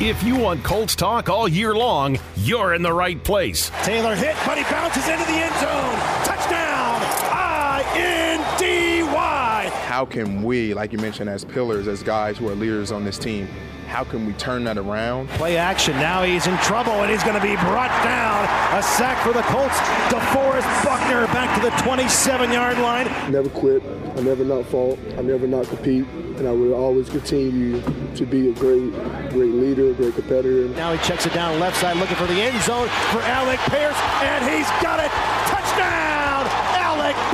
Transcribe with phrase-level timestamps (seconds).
[0.00, 3.72] If you want Colts talk all year long, you're in the right place.
[3.82, 5.98] Taylor hit, but he bounces into the end zone.
[6.24, 7.02] Touchdown!
[7.34, 9.72] I N D Y.
[9.98, 13.18] How can we, like you mentioned, as pillars, as guys who are leaders on this
[13.18, 13.48] team,
[13.88, 15.28] how can we turn that around?
[15.30, 15.96] Play action.
[15.96, 18.44] Now he's in trouble and he's going to be brought down.
[18.78, 19.76] A sack for the Colts.
[20.06, 23.06] DeForest Buckner back to the 27 yard line.
[23.32, 23.82] Never quit.
[24.16, 25.00] I never not fault.
[25.18, 26.06] I never not compete.
[26.36, 27.82] And I will always continue
[28.14, 28.92] to be a great,
[29.30, 30.68] great leader, a great competitor.
[30.76, 33.98] Now he checks it down left side looking for the end zone for Alec Pierce.
[34.22, 35.10] And he's got it.
[35.50, 36.07] Touchdown!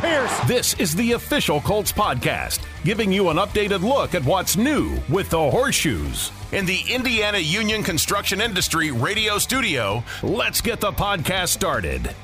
[0.04, 0.48] Alec Pierce.
[0.48, 5.30] This is the official Colts podcast, giving you an updated look at what's new with
[5.30, 6.30] the horseshoes.
[6.52, 12.14] In the Indiana Union Construction Industry radio studio, let's get the podcast started.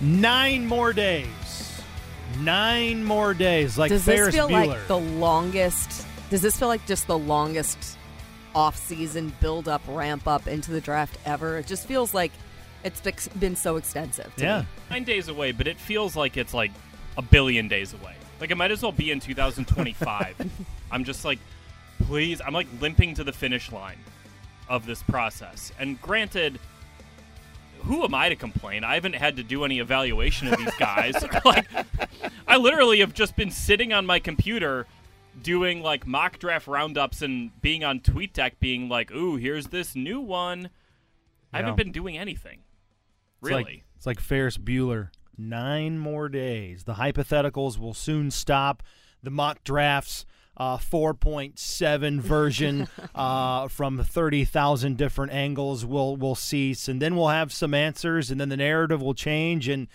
[0.00, 1.82] Nine more days.
[2.40, 3.78] Nine more days.
[3.78, 4.68] Like Does Ferris this feel Bueller.
[4.68, 6.06] like the longest?
[6.30, 7.96] Does this feel like just the longest
[8.54, 11.58] off-season build-up, ramp-up into the draft ever?
[11.58, 12.32] It just feels like
[12.84, 14.34] it's been so extensive.
[14.36, 14.60] to yeah.
[14.60, 14.66] me.
[14.90, 16.70] nine days away, but it feels like it's like
[17.18, 18.14] a billion days away.
[18.40, 20.50] Like it might as well be in 2025.
[20.90, 21.40] I'm just like,
[22.04, 22.40] please.
[22.40, 23.98] I'm like limping to the finish line
[24.68, 25.72] of this process.
[25.78, 26.58] And granted,
[27.80, 28.84] who am I to complain?
[28.84, 31.14] I haven't had to do any evaluation of these guys.
[31.44, 31.66] like,
[32.46, 34.86] I literally have just been sitting on my computer
[35.42, 40.20] doing like mock draft roundups and being on TweetDeck, being like, "Ooh, here's this new
[40.20, 40.70] one."
[41.52, 42.58] I haven't been doing anything.
[43.40, 43.64] It's Really.
[43.64, 45.08] like, it's like Ferris Bueller.
[45.38, 46.82] Nine more days.
[46.82, 48.82] The hypotheticals will soon stop.
[49.22, 57.00] The mock drafts, uh, 4.7 version uh, from 30,000 different angles will will cease, and
[57.00, 59.86] then we'll have some answers, and then the narrative will change, and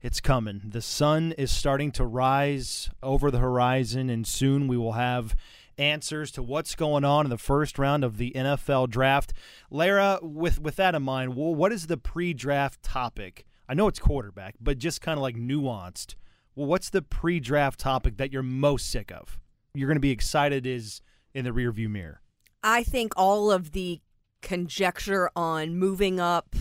[0.00, 0.62] it's coming.
[0.64, 5.34] The sun is starting to rise over the horizon, and soon we will have
[5.78, 9.32] answers to what's going on in the first round of the NFL draft.
[9.68, 13.44] Larra, with with that in mind, well, what is the pre-draft topic?
[13.68, 16.14] I know it's quarterback, but just kind of like nuanced.
[16.54, 19.38] Well, what's the pre-draft topic that you're most sick of?
[19.74, 21.00] You're going to be excited is
[21.34, 22.22] in the rearview mirror.
[22.62, 24.00] I think all of the
[24.42, 26.54] conjecture on moving up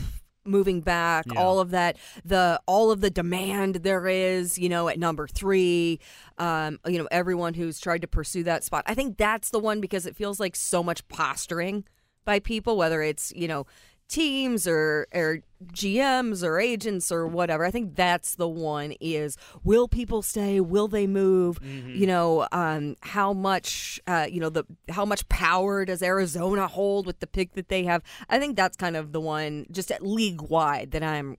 [0.48, 1.40] moving back Yeah.
[1.40, 6.00] all of that the all of the demand there is you know at number three
[6.38, 9.82] um you know everyone who's tried to pursue that spot i think that's the one
[9.82, 11.84] because it feels like so much posturing
[12.26, 13.66] by people whether it's you know
[14.08, 15.40] teams or or
[15.74, 17.66] GMs or agents or whatever.
[17.66, 20.60] I think that's the one is will people stay?
[20.60, 21.60] Will they move?
[21.64, 27.08] You know, um, how much uh, you know the how much power does Arizona hold
[27.08, 28.04] with the pick that they have?
[28.30, 31.38] I think that's kind of the one just at league wide that I'm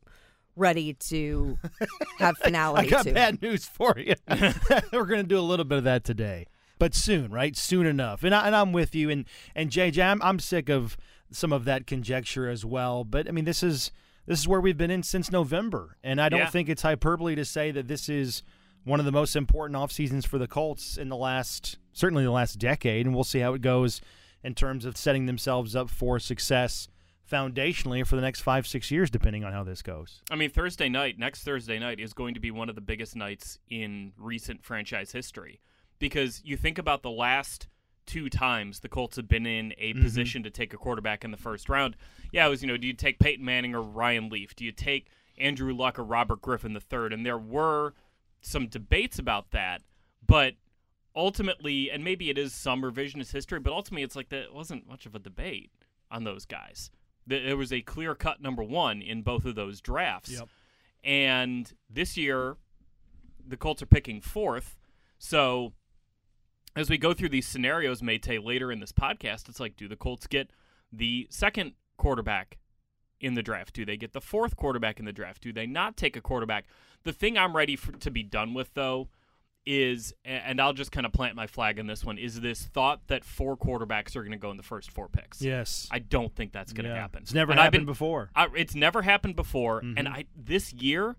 [0.57, 1.59] ready to
[2.19, 3.13] have I finality got to.
[3.13, 4.15] bad news for you.
[4.93, 6.47] We're going to do a little bit of that today,
[6.79, 7.55] but soon, right?
[7.55, 8.25] Soon enough.
[8.25, 9.11] And, I, and I'm with you.
[9.11, 10.97] And and JJ, I'm, I'm sick of
[11.31, 13.05] some of that conjecture as well.
[13.05, 13.91] But I mean, this is
[14.27, 16.51] this is where we've been in since November, and I don't Yeah.
[16.51, 18.43] think it's hyperbole to say that this is
[18.85, 22.31] one of the most important off seasons for the Colts in the last certainly the
[22.31, 23.07] last decade.
[23.07, 24.01] And we'll see how it goes
[24.45, 26.89] in terms of setting themselves up for success
[27.31, 30.23] foundationally for the next five six years, depending on how this goes.
[30.31, 33.17] I mean, Thursday night, next Thursday night, is going to be one of the biggest
[33.17, 35.61] nights in recent franchise history
[35.99, 37.67] because you think about the last
[38.07, 40.03] two times the Colts have been in a mm-hmm.
[40.03, 41.97] position to take a quarterback in the first round.
[42.33, 44.55] Yeah, it was, you know, do you take Peyton Manning or Ryan Leaf?
[44.55, 45.09] Do you take
[45.39, 47.13] Andrew Luck or Robert Griffin the third?
[47.13, 47.95] And there were
[48.41, 49.83] some debates about that,
[50.27, 50.55] but
[51.15, 54.89] ultimately, and maybe it is some revisionist history, but ultimately it's like that it wasn't
[54.89, 55.71] much of a debate
[56.11, 56.91] on those guys.
[57.27, 60.31] There was a clear cut number one in both of those drafts.
[60.31, 60.49] Yep.
[61.03, 62.57] And this year,
[63.45, 64.79] the Colts are picking fourth.
[65.19, 65.73] So
[66.77, 69.97] as we go through these scenarios, Mayte, later in this podcast, it's like, do the
[69.97, 70.51] Colts get
[70.93, 72.59] the second quarterback
[73.21, 73.73] in the draft?
[73.75, 75.43] Do they get the fourth quarterback in the draft?
[75.43, 76.67] Do they not take a quarterback?
[77.05, 79.09] The thing I'm ready for, to be done with, though,
[79.65, 83.01] is, and I'll just kind of plant my flag in this one, is this thought
[83.09, 85.43] that four quarterbacks are going to go in the first four picks.
[85.43, 85.89] Yes.
[85.91, 87.01] I don't think that's going to Yeah.
[87.01, 87.23] happen.
[87.23, 88.31] It's never And happened been- before.
[88.37, 89.99] I, it's never happened before, Mm-hmm.
[89.99, 91.17] and I this year,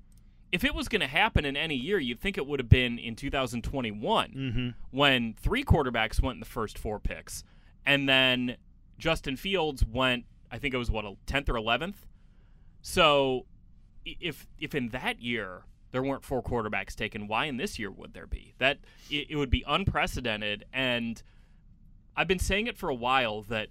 [0.52, 2.98] if it was going to happen in any year, you'd think it would have been
[2.98, 4.70] in 2021 Mm-hmm.
[4.92, 7.44] when three quarterbacks went in the first four picks,
[7.86, 8.58] and then
[8.98, 10.26] Justin Fields went.
[10.50, 12.06] I think it was what a tenth or eleventh.
[12.82, 13.46] So,
[14.06, 18.14] if if in that year there weren't four quarterbacks taken, why in this year would
[18.14, 18.54] there be?
[18.58, 18.80] That
[19.10, 21.22] it, it would be unprecedented, and
[22.16, 23.68] I've been saying it for a while that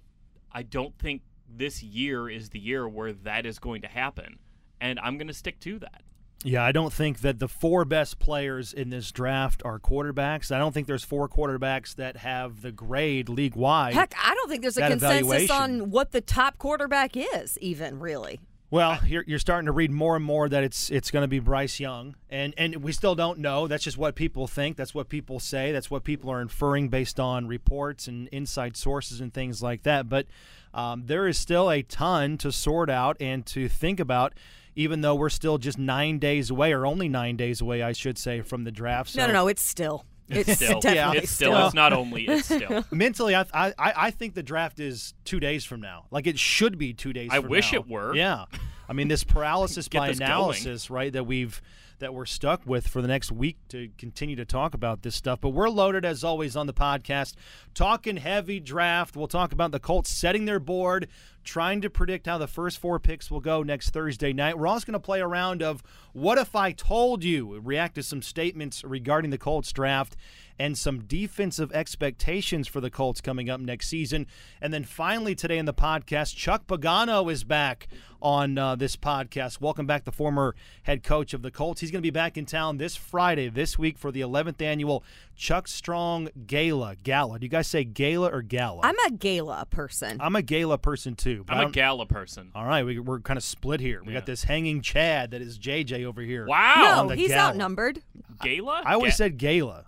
[0.51, 4.39] I don't think this year is the year where that is going to happen,
[4.79, 6.01] and I'm going to stick to that.
[6.43, 10.51] Yeah, I don't think that the four best players in this draft are quarterbacks.
[10.51, 13.95] I don't think there's four quarterbacks that have the grade league wide.
[13.95, 15.55] Heck, I don't think there's a consensus evaluation.
[15.55, 18.39] on what the top quarterback is, even really.
[18.69, 21.39] Well, you're, you're starting to read more and more that it's it's going to be
[21.39, 23.65] Bryce Young, and and we still don't know.
[23.65, 24.75] That's just what people think.
[24.75, 25.71] That's what people say.
[25.71, 30.09] That's what people are inferring based on reports and inside sources and things like that.
[30.09, 30.27] But
[30.73, 34.33] um, there is still a ton to sort out and to think about.
[34.77, 38.17] Even though we're still just nine days away, or only nine days away, I should
[38.17, 39.09] say, from the draft.
[39.09, 39.47] So No, no, no.
[39.47, 40.05] It's still.
[40.29, 41.65] It's, Still, definitely it's still.
[41.65, 42.27] It's not only.
[42.27, 42.83] It's still.
[42.91, 46.03] mentally, I, I I think the draft is two days from now.
[46.11, 47.29] Like it should be two days.
[47.31, 47.79] I from wish now.
[47.79, 48.13] it were.
[48.13, 48.43] Yeah,
[48.89, 50.29] I mean this paralysis by this going.
[50.29, 51.13] analysis, right?
[51.13, 51.61] That we've
[51.99, 55.39] that we're stuck with for the next week to continue to talk about this stuff.
[55.39, 57.35] But we're loaded as always on the podcast,
[57.73, 59.15] talking heavy draft.
[59.15, 61.07] We'll talk about the Colts setting their board,
[61.47, 64.57] trying to predict how the first four picks will go next Thursday night.
[64.57, 68.03] We're also going to play a round of what if I told you, react to
[68.03, 70.17] some statements regarding the Colts draft
[70.59, 74.27] and some defensive expectations for the Colts coming up next season.
[74.59, 77.87] And then finally, today in the podcast, Chuck Pagano is back
[78.21, 79.61] on uh, this podcast.
[79.61, 81.81] Welcome back, the former head coach of the Colts.
[81.81, 85.03] He's going to be back in town this Friday, this week, for the 11th annual
[85.37, 86.95] Chuckstrong Gala.
[87.03, 87.39] Gala.
[87.39, 88.81] Do you guys say gala or gala?
[88.83, 90.17] I'm a gala person.
[90.19, 91.43] I'm a gala person too.
[91.45, 92.51] but I I'm a gala person.
[92.55, 94.01] All right, we, we're kind of split here.
[94.03, 94.19] We Yeah.
[94.19, 96.45] got this hanging Chad that is JJ over here.
[96.47, 97.05] Wow.
[97.07, 97.49] no, he's gala.
[97.51, 98.01] outnumbered.
[98.41, 98.81] Gala.
[98.85, 99.85] I always Ga- said gala.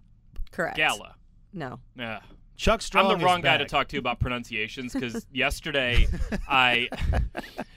[0.52, 0.78] Correct.
[0.78, 1.16] gala.
[1.52, 1.80] No.
[1.98, 2.20] Yeah.
[2.58, 3.00] Chuckstrong.
[3.04, 6.08] I'm the is wrong guy to talk to about pronunciations because yesterday
[6.48, 6.90] I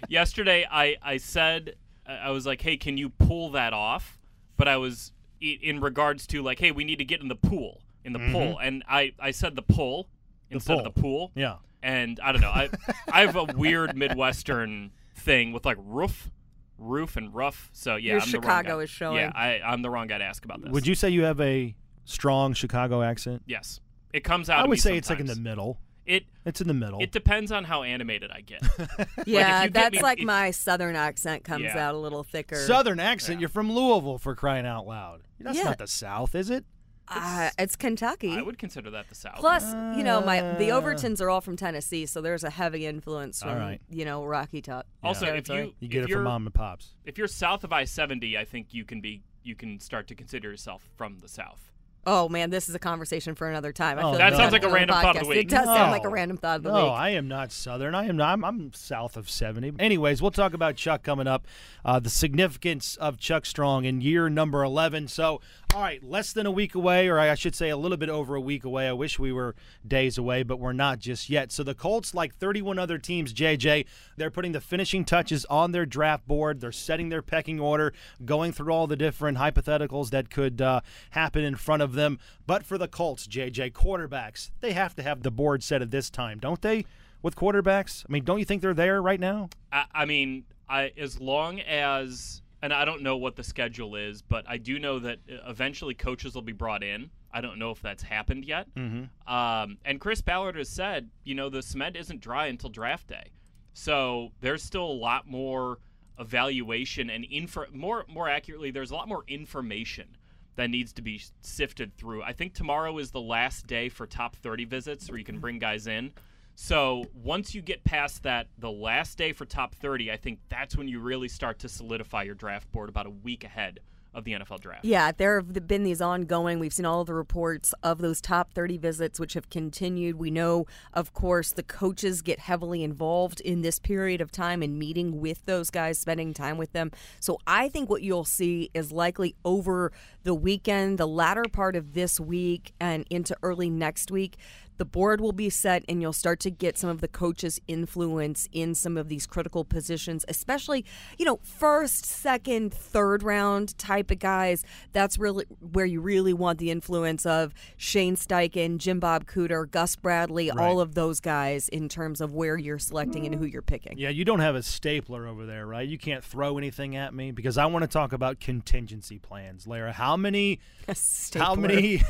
[0.09, 1.77] yesterday I I said
[2.07, 4.19] I was like, hey, can you pull that off?
[4.57, 7.35] But I was i- in regards to like, hey, we need to get in the
[7.37, 8.33] pool in the mm-hmm.
[8.33, 10.09] pool, and I I said the pull
[10.51, 11.33] instead of the pool.
[11.35, 11.57] Yeah.
[11.83, 12.51] And I don't know.
[12.51, 12.71] I
[13.11, 16.31] I have a weird Midwestern thing with like roof,
[16.79, 17.71] roof and rough.
[17.73, 18.83] So yeah, Your I'm the wrong Chicago guy.
[18.85, 19.17] is showing.
[19.17, 20.71] Yeah, I I'm the wrong guy to ask about this.
[20.71, 21.75] Would you say you have a
[22.05, 23.43] strong Chicago accent?
[23.47, 23.81] Yes,
[24.13, 24.61] it comes out.
[24.61, 25.79] I of would me say it's like in the middle.
[26.05, 27.01] It It's in the middle.
[27.01, 28.63] it depends on how animated I get.
[29.27, 31.89] Yeah, you get that's me- like if- my southern accent comes Yeah.
[31.89, 32.57] out a little thicker.
[32.57, 33.39] Southern accent.
[33.41, 35.23] You're from Louisville for crying out loud.
[35.39, 35.65] That's Yeah.
[35.65, 36.65] not the South, is it?
[37.09, 38.31] Uh, it's Kentucky.
[38.33, 39.35] I would consider that the South.
[39.37, 39.65] Plus,
[39.97, 40.81] you know, my the Uh.
[40.81, 43.81] Overtons are all from Tennessee, so there's a heavy influence from All right.
[43.91, 44.87] you know Rocky Top.
[45.03, 46.95] also, if you You get if it from mom and pops.
[47.05, 50.15] if you're south of I seventy, I think you can be you can start to
[50.15, 51.72] consider yourself from the South.
[52.05, 53.97] Oh man, this is a conversation for another time.
[53.99, 55.29] I Oh, feel that we sounds like a do random thought of the podcast.
[55.29, 55.39] week.
[55.39, 56.93] It does sound like a random thought of the No, week.
[56.95, 57.95] I am not Southern.
[57.95, 58.33] I am not.
[58.33, 59.75] I'm, I'm south of 70.
[59.79, 61.47] Anyways, we'll talk about Chuck coming up,
[61.85, 65.07] uh, the significance of Chuckstrong in year number 11.
[65.07, 65.41] So,
[65.75, 68.35] all right, less than a week away, or I should say a little bit over
[68.35, 68.89] a week away.
[68.89, 69.55] I wish we were
[69.87, 71.51] days away, but we're not just yet.
[71.51, 73.87] So the Colts, like 31 other teams, JJ,
[74.19, 76.61] they're putting the finishing touches on their draft board.
[76.61, 81.43] They're setting their pecking order, going through all the different hypotheticals that could uh, happen
[81.43, 82.19] in front of them.
[82.47, 86.11] But for the Colts, JJ, quarterbacks, they have to have the board set at this
[86.11, 86.85] time, don't they?
[87.23, 89.49] With quarterbacks, I mean, don't you think they're there right now?
[89.73, 94.23] I, I mean, I as long as and I don't know what the schedule is,
[94.23, 97.11] but I do know that uh, eventually coaches will be brought in.
[97.33, 98.73] I don't know if that's happened yet.
[98.75, 99.33] Mm-hmm.
[99.33, 103.33] Um, and Chris Ballard has said, you know, the cement isn't dry until draft day,
[103.75, 105.79] so there's still a lot more
[106.19, 107.65] evaluation and info.
[107.73, 110.17] More more accurately, there's a lot more information
[110.57, 112.23] that needs to be sifted through.
[112.23, 115.59] I think tomorrow is the last day for top 30 visits where you can bring
[115.59, 116.13] guys in.
[116.55, 120.77] So once you get past that, the last day for top 30, I think that's
[120.77, 123.81] when you really start to solidify your draft board about a week ahead
[124.15, 124.85] of the NFL draft.
[124.85, 126.59] Yeah, there have been these ongoing.
[126.59, 130.17] We've seen all the reports of those top 30 visits, which have continued.
[130.17, 134.79] We know, of course, the coaches get heavily involved in this period of time and
[134.79, 136.91] meeting with those guys, spending time with them.
[137.21, 139.93] So I think what you'll see is likely over
[140.25, 144.37] the weekend, the latter part of this week, and into early next week.
[144.79, 148.49] The board will be set, and you'll start to get some of the coaches' influence
[148.53, 150.85] in some of these critical positions, especially,
[151.19, 154.65] you know, first, second, third round type of guys.
[154.93, 159.97] That's really where you really want the influence of Shane Steichen, Jim Bob Cooter, Gus
[159.97, 163.99] Bradley, all of those guys in terms of where you're selecting and who you're picking.
[163.99, 165.89] Yeah, you don't have a stapler over there, right?
[165.89, 169.93] You can't throw anything at me because I want to talk about contingency plans, Larra.
[169.93, 170.61] How many?
[171.35, 172.03] How many?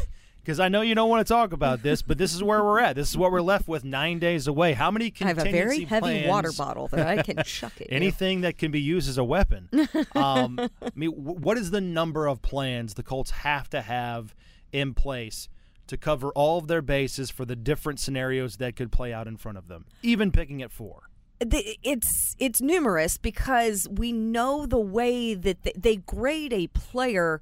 [0.42, 2.80] Because I know you don't want to talk about this, but this is where we're
[2.80, 2.96] at.
[2.96, 4.72] This is what we're left with nine days away.
[4.72, 7.72] How many I have contingency a very heavy plans, water bottle that I can chuck
[7.80, 7.96] at you.
[7.96, 9.68] Anything that can be used as a weapon.
[10.16, 14.34] um, I mean, wh- what is the number of plans the Colts have to have
[14.72, 15.48] in place
[15.86, 19.36] to cover all of their bases for the different scenarios that could play out in
[19.36, 19.84] front of them?
[20.02, 21.04] Even picking at four.
[21.38, 27.40] the, it's it's numerous because we know the way that th- they grade a player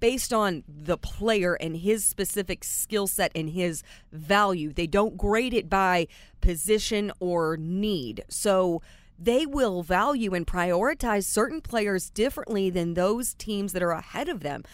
[0.00, 4.72] based on the player and his specific skill set and his value.
[4.72, 6.08] They don't grade it by
[6.40, 8.24] position or need.
[8.28, 8.82] So
[9.22, 14.40] they will value and prioritize certain players differently than those teams that are ahead of
[14.40, 14.64] them.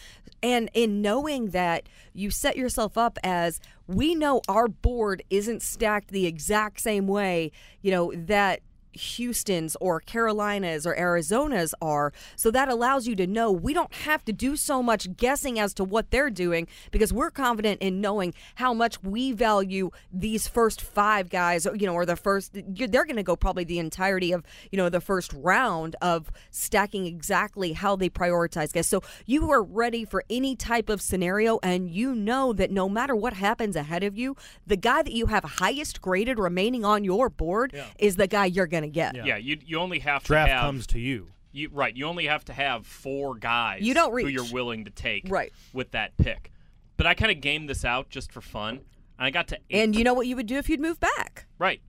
[0.43, 6.11] And in knowing that you set yourself up as we know our board isn't stacked
[6.11, 7.51] the exact same way,
[7.83, 8.61] you know, that
[8.97, 12.13] Houston's or Carolina's or Arizona's are.
[12.35, 15.75] So that allows you to know we don't have to do so much guessing as
[15.75, 20.81] to what they're doing because we're confident in knowing how much we value these first
[20.81, 24.45] five guys, you know, or the first, they're going to go probably the entirety of,
[24.71, 28.87] you know, the first round of stacking exactly how they prioritize guys.
[28.87, 33.15] So you are ready for any type of scenario and you know that no matter
[33.15, 34.37] what happens ahead of you,
[34.67, 37.87] the guy that you have highest graded remaining on your board yeah.
[37.99, 39.17] is the guy you're going to get.
[39.17, 39.25] Yeah.
[39.25, 41.29] yeah, you you only have draft to have, comes to you.
[41.53, 41.97] You right.
[41.97, 43.83] You only have to have four guys.
[43.83, 44.27] You don't reach.
[44.27, 45.25] who you're willing to take.
[45.29, 45.53] Right.
[45.73, 46.53] with that pick.
[46.97, 48.81] But I kind of gamed this out just for fun,
[49.19, 49.57] and I got to.
[49.71, 49.83] Eight.
[49.83, 51.47] And you know what you would do if you'd move back?
[51.59, 51.81] Right.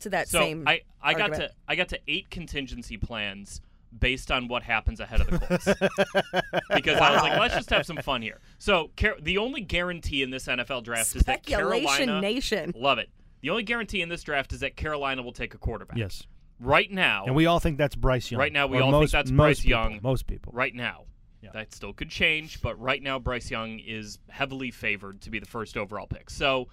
[0.00, 0.66] To that so same.
[0.66, 1.32] I I argument.
[1.32, 3.60] got to I got to eight contingency plans
[3.98, 5.64] based on what happens ahead of the Colts.
[6.74, 7.08] because wow.
[7.08, 8.40] I was like, let's just have some fun here.
[8.58, 8.90] So
[9.20, 12.72] the only guarantee in this NFL draft is that Carolina Nation.
[12.76, 13.08] Love it.
[13.40, 15.96] The only guarantee in this draft is that Carolina will take a quarterback.
[15.96, 16.24] Yes
[16.60, 18.40] right now, and we all think that's Bryce Young.
[18.40, 20.00] Right now, we all most, think that's Bryce people, Young.
[20.02, 20.52] Most people.
[20.54, 21.04] Right now.
[21.40, 21.50] Yeah.
[21.52, 25.46] That still could change, but right now Bryce Young is heavily favored to be the
[25.46, 26.30] first overall pick.
[26.30, 26.66] So,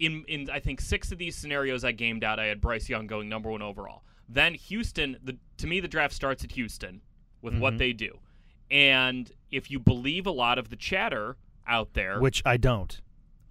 [0.00, 3.06] in in I think six of these scenarios I gamed out, I had Bryce Young
[3.06, 4.02] going number one overall.
[4.28, 7.02] Then Houston, the to me the draft starts at Houston
[7.40, 7.62] with mm-hmm.
[7.62, 8.18] what they do,
[8.68, 13.00] and if you believe a lot of the chatter out there, which I don't,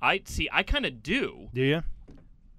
[0.01, 1.47] I see, I kind of do.
[1.53, 1.83] Do you?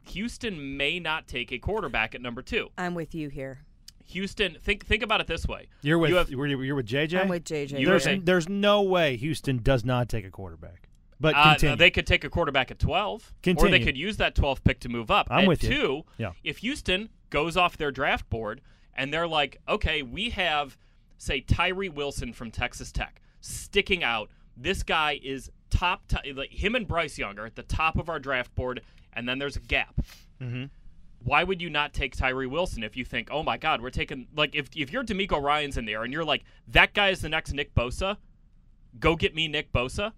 [0.09, 2.69] Houston may not take a quarterback at number two.
[2.77, 3.61] I'm with you here.
[4.07, 5.69] Houston, think think about it this way.
[5.83, 7.21] You're with you have, you're with JJ.
[7.21, 7.85] I'm with JJ.
[7.85, 10.89] There's, there's no way Houston does not take a quarterback.
[11.21, 11.77] But uh, continue.
[11.77, 13.69] they could take a quarterback at 12, continue.
[13.69, 15.29] or they could use that 12 pick to move up.
[15.31, 16.05] I'm at with two, you.
[16.19, 16.33] Yeah.
[16.43, 18.61] If Houston goes off their draft board
[18.95, 20.77] and they're like, okay, we have
[21.17, 24.29] say Tyree Wilson from Texas Tech sticking out.
[24.57, 26.07] This guy is top.
[26.09, 28.83] T- like him and Bryce Young are at the top of our draft board,
[29.17, 29.95] and then there's a gap.
[30.41, 30.65] Mm-hmm.
[31.23, 34.27] Why would you not take Tyree Wilson if you think, oh my God, we're taking
[34.37, 37.29] like if if you're DeMeco Ryans in there and you're like that guy is the
[37.29, 38.19] next Nick Bosa,
[38.99, 40.13] go get me Nick Bosa,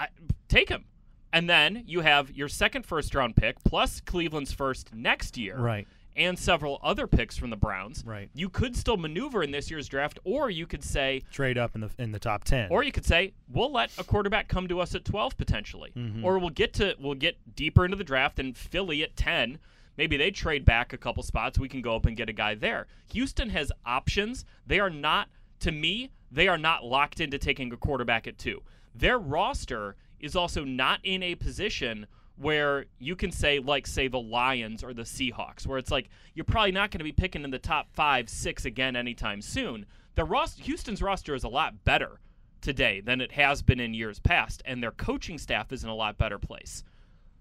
[0.00, 0.08] I,
[0.48, 0.86] take him,
[1.32, 5.86] and then you have your second first round pick plus Cleveland's first next year, right?
[6.18, 8.02] And several other picks from the Browns.
[8.04, 8.28] Right.
[8.34, 11.80] You could still maneuver in this year's draft, or you could say trade up in
[11.80, 12.68] the in the top ten.
[12.70, 16.24] Or you could say we'll let a quarterback come to us at twelve potentially, mm-hmm.
[16.24, 19.58] or we'll get to we'll get deeper into the draft and Philly at ten.
[19.96, 21.58] Maybe they trade back a couple spots.
[21.58, 22.86] We can go up and get a guy there.
[23.12, 24.44] Houston has options.
[24.64, 28.62] They are not, to me, they are not locked into taking a quarterback at two.
[28.94, 32.06] Their roster is also not in a position
[32.38, 36.44] where you can say like say the Lions or the Seahawks, where it's like you're
[36.44, 39.86] probably not going to be picking in the top five, six again anytime soon.
[40.14, 42.20] The roster, Houston's roster is a lot better
[42.60, 45.94] today than it has been in years past, and their coaching staff is in a
[45.94, 46.84] lot better place.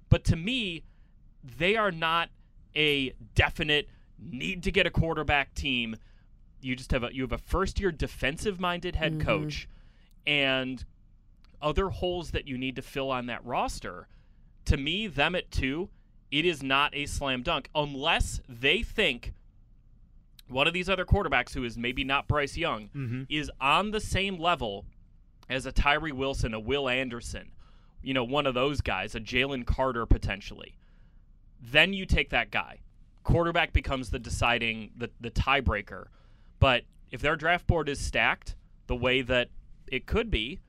[0.10, 0.84] But to me,
[1.44, 2.30] they are not
[2.76, 3.90] a definite
[4.20, 5.96] need to get a quarterback team.
[6.62, 9.28] You just have a you have a first year defensive minded head mm-hmm.
[9.28, 9.70] coach
[10.26, 10.84] and
[11.62, 14.08] other holes that you need to fill on that roster
[14.68, 15.90] to me, them at two,
[16.32, 19.34] it is not a slam dunk unless they think
[20.50, 23.24] one of these other quarterbacks who is maybe not Bryce Young mm-hmm.
[23.30, 24.86] is on the same level
[25.50, 27.52] as a Tyree Wilson, a Will Anderson,
[28.02, 30.78] you know, one of those guys, a Jalen Carter potentially.
[31.62, 32.80] Then you take that guy.
[33.24, 36.08] Quarterback becomes the deciding, the, the tiebreaker.
[36.60, 38.56] But if their draft board is stacked
[38.88, 39.50] the way that
[39.88, 40.60] it could be,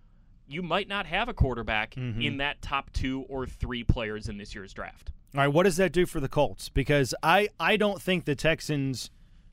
[0.49, 2.21] you might not have a quarterback mm-hmm.
[2.21, 5.13] in that top two or three players in this year's draft.
[5.35, 6.69] All right, what does that do for the Colts?
[6.69, 9.11] Because I, I don't think the Texans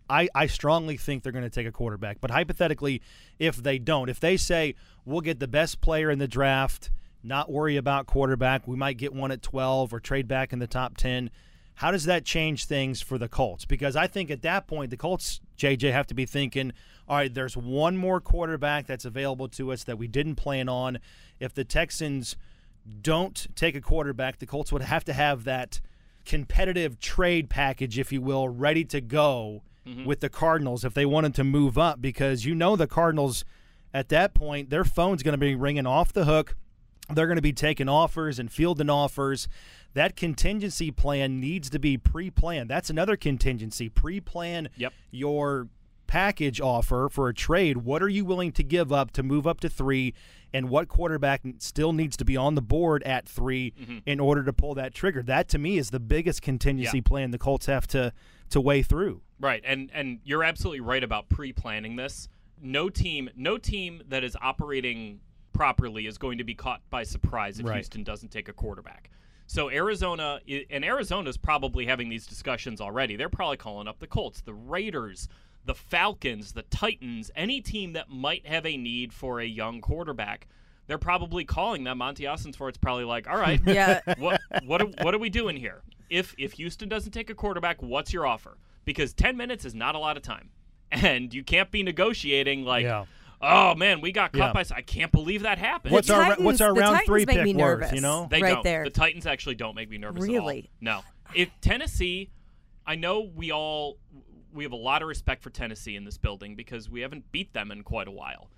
[0.09, 2.21] I, I strongly think they're going to take a quarterback.
[2.21, 3.01] But hypothetically,
[3.39, 6.91] if they don't, if they say we'll get the best player in the draft,
[7.23, 10.67] not worry about quarterback, we might get one at 12 or trade back in the
[10.67, 11.31] top 10.
[11.75, 13.65] How does that change things for the Colts?
[13.65, 16.71] Because I think at that point, the Colts, JJ, have to be thinking,
[17.07, 20.99] all right, there's one more quarterback that's available to us that we didn't plan on.
[21.39, 22.35] If the Texans
[23.01, 25.81] don't take a quarterback, the Colts would have to have that
[26.25, 30.05] competitive trade package, if you will, ready to go mm-hmm.
[30.05, 33.45] with the Cardinals if they wanted to move up because you know the Cardinals
[33.93, 36.55] at that point, their phone's going to be ringing off the hook
[37.13, 39.47] They're going to be taking offers and fielding offers.
[39.95, 42.69] That contingency plan needs to be pre-planned.
[42.69, 43.89] That's another contingency.
[43.89, 44.93] Pre-plan Yep.
[45.09, 45.69] your
[46.05, 47.77] package offer for a trade.
[47.77, 50.13] What are you willing to give up to move up to three?
[50.53, 53.97] And what quarterback still needs to be on the board at 3 mm-hmm.
[54.05, 55.21] in order to pull that trigger?
[55.23, 57.03] That to me is the biggest contingency Yeah.
[57.03, 58.13] plan the Colts have to
[58.51, 59.21] to weigh through.
[59.39, 62.29] Right, and and you're absolutely right about pre-planning this.
[62.61, 65.19] No team, no team that is operating
[65.51, 67.75] properly is going to be caught by surprise if Right.
[67.75, 69.09] Houston doesn't take a quarterback.
[69.47, 73.15] So Arizona i- and Arizona's probably having these discussions already.
[73.15, 75.27] They're probably calling up the Colts, the Raiders,
[75.65, 80.47] the Falcons, the Titans, any team that might have a need for a young quarterback.
[80.87, 81.97] They're probably calling them.
[81.99, 84.01] Monti Ossenfort it's probably like, "All right, Yeah.
[84.17, 85.81] what what are, what are we doing here?
[86.09, 88.57] If if Houston doesn't take a quarterback, what's your offer?
[88.83, 90.49] Because ten minutes is not a lot of time,
[90.91, 93.05] and you can't be negotiating like, Yeah.
[93.47, 94.63] Oh man, we got caught Yeah.
[94.63, 94.65] by.
[94.75, 95.93] I can't believe that happened.
[95.93, 97.79] What's our what's our round Titans three make pick me worth?
[97.81, 97.93] nervous.
[97.93, 98.63] You know, they right don't.
[98.63, 98.83] there.
[98.83, 100.35] The Titans actually don't make me nervous at all.
[100.35, 100.69] Really?
[100.81, 101.01] No.
[101.33, 102.29] If Tennessee,
[102.85, 103.97] I know we all
[104.53, 107.53] we have a lot of respect for Tennessee in this building because we haven't beat
[107.53, 108.49] them in quite a while.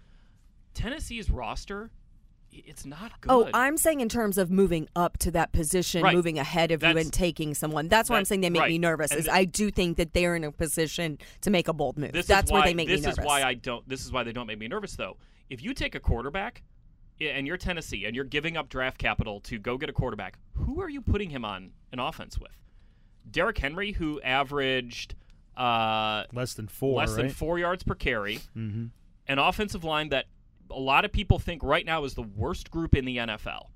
[0.73, 1.89] Tennessee's roster, i-
[2.65, 3.31] it's not good.
[3.31, 6.15] Oh, I'm saying in terms of moving up to that position, Right.
[6.15, 7.87] moving ahead of you and taking someone.
[7.87, 9.11] That's why I'm saying they make me nervous.
[9.11, 11.97] And Is th- I do think that they're in a position to make a bold
[11.97, 12.11] move.
[12.13, 13.19] This That's why, where they make this me nervous.
[13.19, 13.87] is why I don't.
[13.87, 15.17] This is why they don't make me nervous, though.
[15.49, 16.63] If you take a quarterback,
[17.19, 20.81] and you're Tennessee, and you're giving up draft capital to go get a quarterback, who
[20.81, 22.51] are you putting him on an offense with?
[23.29, 25.15] Derrick Henry, who averaged
[25.55, 26.97] uh, less than four.
[26.97, 28.85] less than four yards per carry, mm-hmm.
[29.27, 30.25] an offensive line that
[30.71, 33.67] a lot of people think right now is the worst group in the NFL.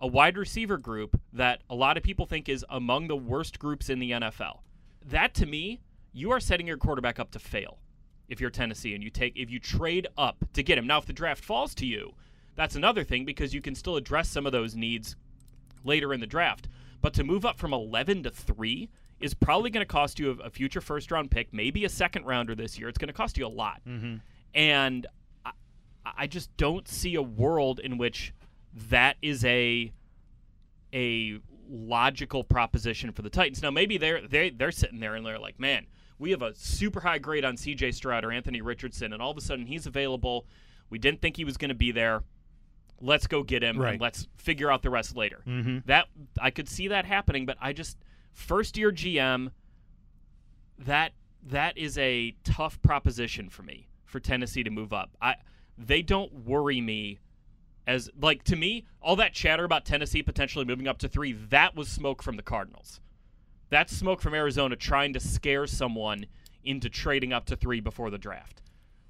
[0.00, 3.90] A wide receiver group that a lot of people think is among the worst groups
[3.90, 4.60] in the NFL.
[5.04, 5.80] That to me,
[6.12, 7.78] you are setting your quarterback up to fail
[8.28, 10.86] if you're Tennessee and you take if you trade up to get him.
[10.86, 12.14] Now if the draft falls to you,
[12.56, 15.16] that's another thing because you can still address some of those needs
[15.84, 16.68] later in the draft.
[17.02, 18.88] But to move up from 11 to 3
[19.20, 22.24] is probably going to cost you a, a future first round pick, maybe a second
[22.24, 22.88] rounder this year.
[22.88, 23.80] It's going to cost you a lot.
[23.86, 24.16] Mm-hmm.
[24.54, 25.06] And
[26.04, 28.32] I, just don't see a world in which
[28.88, 29.92] that is a
[30.92, 31.38] a
[31.68, 33.62] logical proposition for the Titans.
[33.62, 35.86] Now maybe they're they they're sitting there and they're like, "Man,
[36.18, 39.36] we have a super high grade on CJ Stroud or Anthony Richardson and all of
[39.36, 40.46] a sudden he's available.
[40.88, 42.22] We didn't think he was going to be there.
[43.00, 43.92] Let's go get him Right.
[43.92, 45.78] and let's figure out the rest later." Mm-hmm.
[45.86, 46.06] That
[46.40, 47.98] I could see that happening, but I just
[48.32, 49.50] first year GM
[50.78, 55.10] that that is a tough proposition for me for Tennessee to move up.
[55.20, 55.36] I
[55.78, 57.18] they don't worry me
[57.86, 61.74] as like to me all that chatter about Tennessee potentially moving up to 3 that
[61.74, 63.00] was smoke from the Cardinals.
[63.70, 66.26] That's smoke from Arizona trying to scare someone
[66.64, 68.62] into trading up to 3 before the draft.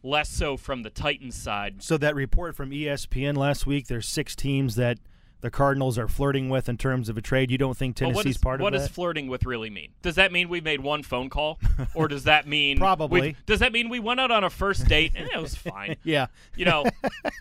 [0.03, 1.83] Less so from the Titans side.
[1.83, 4.99] So that report from ESPN last week, there's six teams that
[5.41, 7.51] the Cardinals are flirting with in terms of a trade.
[7.51, 8.65] You don't think Tennessee's what, is, part of it.
[8.65, 8.81] what that?
[8.81, 9.93] does flirting with really mean?
[10.03, 11.59] Does that mean we made one phone call,
[11.95, 13.37] or does that mean Probably.
[13.47, 15.97] Does that mean we went out on a first date and it was fine?
[16.05, 16.27] yeah,
[16.57, 16.85] You know,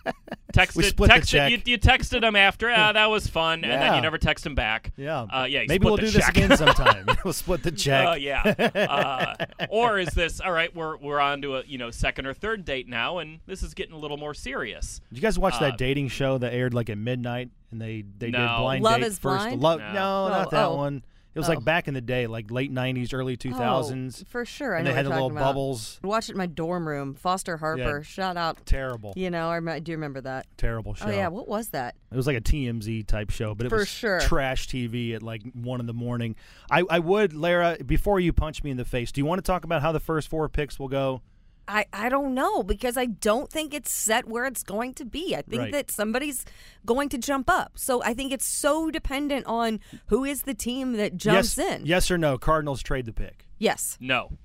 [0.53, 1.51] texted, We split the check.
[1.51, 3.73] You, you texted him after, ah, that was fun, yeah.
[3.73, 4.93] and then you never text him back.
[4.95, 5.61] yeah, uh, yeah.
[5.61, 7.05] you Maybe we'll do this again sometime.
[7.23, 8.07] we'll split the check.
[8.07, 8.53] Uh, yeah.
[8.79, 10.73] Uh, or is this all right?
[10.73, 13.73] We're we're on to a you know second or third date now, and this is
[13.73, 15.01] getting a little more serious.
[15.09, 18.03] Did you guys watch uh, that dating show that aired like at midnight and they
[18.17, 19.43] they did blind Love date is first?
[19.45, 19.61] Blind?
[19.61, 19.93] Love, No.
[19.93, 20.77] no, Oh, not that oh, oh.
[20.77, 21.03] one.
[21.35, 21.53] It was Oh.
[21.53, 24.23] like back in the day, like late '90s, early 2000s.
[24.23, 24.75] Oh, for sure.
[24.75, 25.43] I and they had what the little about.
[25.43, 25.99] bubbles.
[26.03, 27.13] I watched it in my dorm room.
[27.13, 28.01] Foster Harper.
[28.03, 28.65] Shout out.
[28.65, 30.47] Terrible, You know, I, rem- I do remember that.
[30.57, 31.05] terrible show.
[31.05, 31.95] Oh yeah, what was that?
[32.11, 34.19] It was like a TMZ type show, but it For was sure.
[34.21, 36.35] trash TV at like one in the morning.
[36.71, 39.43] I, I would, Larra, before you punch me in the face, do you want to
[39.49, 41.21] talk about how the first four picks will go?
[41.69, 45.35] I, I don't know because I don't think it's set where it's going to be.
[45.35, 45.71] I think Right.
[45.71, 46.43] that somebody's
[46.83, 47.73] going to jump up.
[47.75, 51.85] So I think it's so dependent on who is the team that jumps yes, in.
[51.85, 52.39] yes or no?
[52.39, 53.45] Cardinals trade the pick.
[53.59, 53.97] Yes.
[54.01, 54.37] No,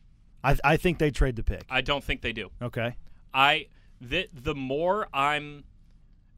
[0.42, 1.64] I, I think they trade the pick.
[1.70, 2.50] I don't think they do.
[2.60, 2.96] Okay.
[3.32, 3.68] I
[4.00, 5.64] the the more I'm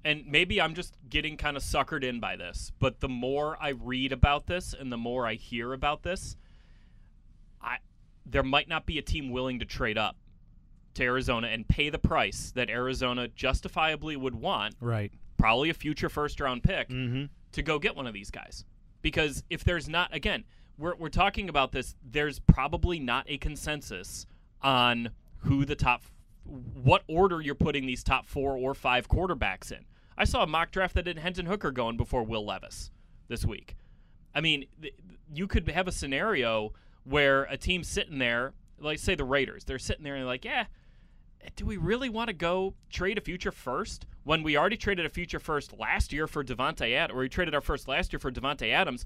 [0.05, 3.71] and maybe I'm just getting kind of suckered in by this, but the more I
[3.71, 6.37] read about this and the more I hear about this,
[7.61, 7.79] I
[8.25, 10.17] there might not be a team willing to trade up
[10.97, 15.13] to Arizona and pay the price that Arizona justifiably would want, Right.
[15.39, 17.25] probably a future first round pick, Mm-hmm.
[17.53, 18.65] to go get one of these guys.
[19.03, 20.45] Because if there's not, again,
[20.79, 24.27] we're, we're talking about this, there's probably not a consensus
[24.63, 26.03] on who the top,
[26.45, 29.85] what order you're putting these top four or five quarterbacks in.
[30.19, 32.91] I saw a mock draft that had Hendon Hooker going before Will Levis
[33.29, 33.77] this week.
[34.35, 34.95] I mean, th-
[35.33, 36.73] you could have a scenario
[37.05, 40.45] where a team's sitting there, like say the Raiders, they're sitting there and they're like,
[40.45, 40.65] yeah,
[41.57, 45.09] do we really want to go trade a future first when we already traded a
[45.09, 48.31] future first last year for Davante Adams, or we traded our first last year for
[48.31, 49.05] Davante Adams?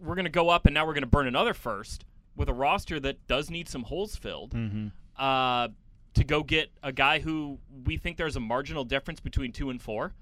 [0.00, 2.04] We're going to go up and now we're going to burn another first
[2.36, 4.52] with a roster that does need some holes filled.
[4.54, 4.88] Mm-hmm.
[5.16, 5.68] Uh,
[6.14, 9.80] to go get a guy who we think there's a marginal difference between two and
[9.80, 10.12] four,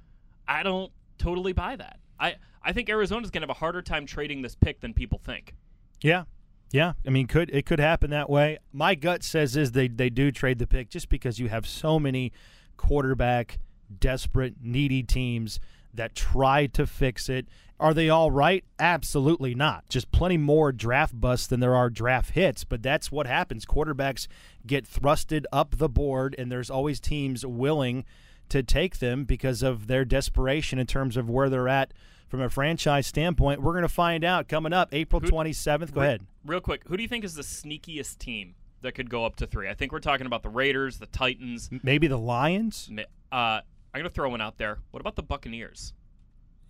[0.46, 1.98] I don't totally buy that.
[2.18, 5.18] I, I think Arizona's going to have a harder time trading this pick than people
[5.18, 5.54] think.
[6.00, 6.24] Yeah.
[6.72, 8.58] Yeah, I mean, could it could happen that way?
[8.72, 11.98] My gut says is they they do trade the pick just because you have so
[11.98, 12.32] many
[12.76, 13.58] quarterback
[13.98, 15.58] desperate, needy teams
[15.92, 17.48] that try to fix it.
[17.80, 18.62] Are they all right?
[18.78, 19.88] Absolutely not.
[19.88, 23.64] Just plenty more draft busts than there are draft hits, but that's what happens.
[23.64, 24.28] Quarterbacks
[24.66, 28.04] get thrusted up the board, and there's always teams willing
[28.50, 31.92] to take them because of their desperation in terms of where they're at
[32.30, 33.60] from a franchise standpoint.
[33.60, 35.92] We're going to find out coming up April 27th.
[35.92, 36.26] Go Re- ahead.
[36.46, 39.46] Real quick, who do you think is the sneakiest team that could go up to
[39.46, 39.68] three?
[39.68, 41.68] I think we're talking about the Raiders, the Titans.
[41.82, 42.88] Maybe the Lions?
[43.30, 43.62] Uh, I'm
[43.92, 44.78] going to throw one out there.
[44.92, 45.92] What about the Buccaneers?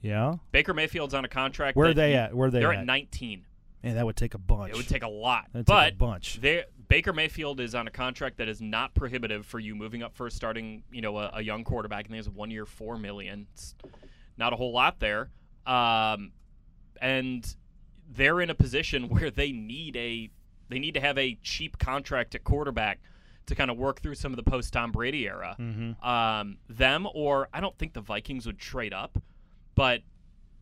[0.00, 0.36] Yeah.
[0.50, 1.76] Baker Mayfield's on a contract.
[1.76, 2.34] Where are they he- at?
[2.34, 2.80] Where are they They're at?
[2.80, 3.44] at 19.
[3.82, 4.70] Man, that would take a bunch.
[4.72, 5.46] It would take a lot.
[5.52, 6.40] That'd take but a bunch.
[6.40, 10.16] they- Baker Mayfield is on a contract that is not prohibitive for you moving up
[10.16, 13.46] first, starting you know a, a young quarterback, and there's one year four million.
[13.52, 13.76] It's
[14.36, 15.30] not a whole lot there,
[15.70, 16.32] um,
[17.00, 17.54] and
[18.12, 20.30] they're in a position where they need a
[20.68, 23.00] they need to have a cheap contract at quarterback
[23.46, 25.56] to kind of work through some of the post Tom Brady era.
[25.58, 26.08] Mm-hmm.
[26.08, 29.18] Um, them or I don't think the Vikings would trade up,
[29.74, 30.02] but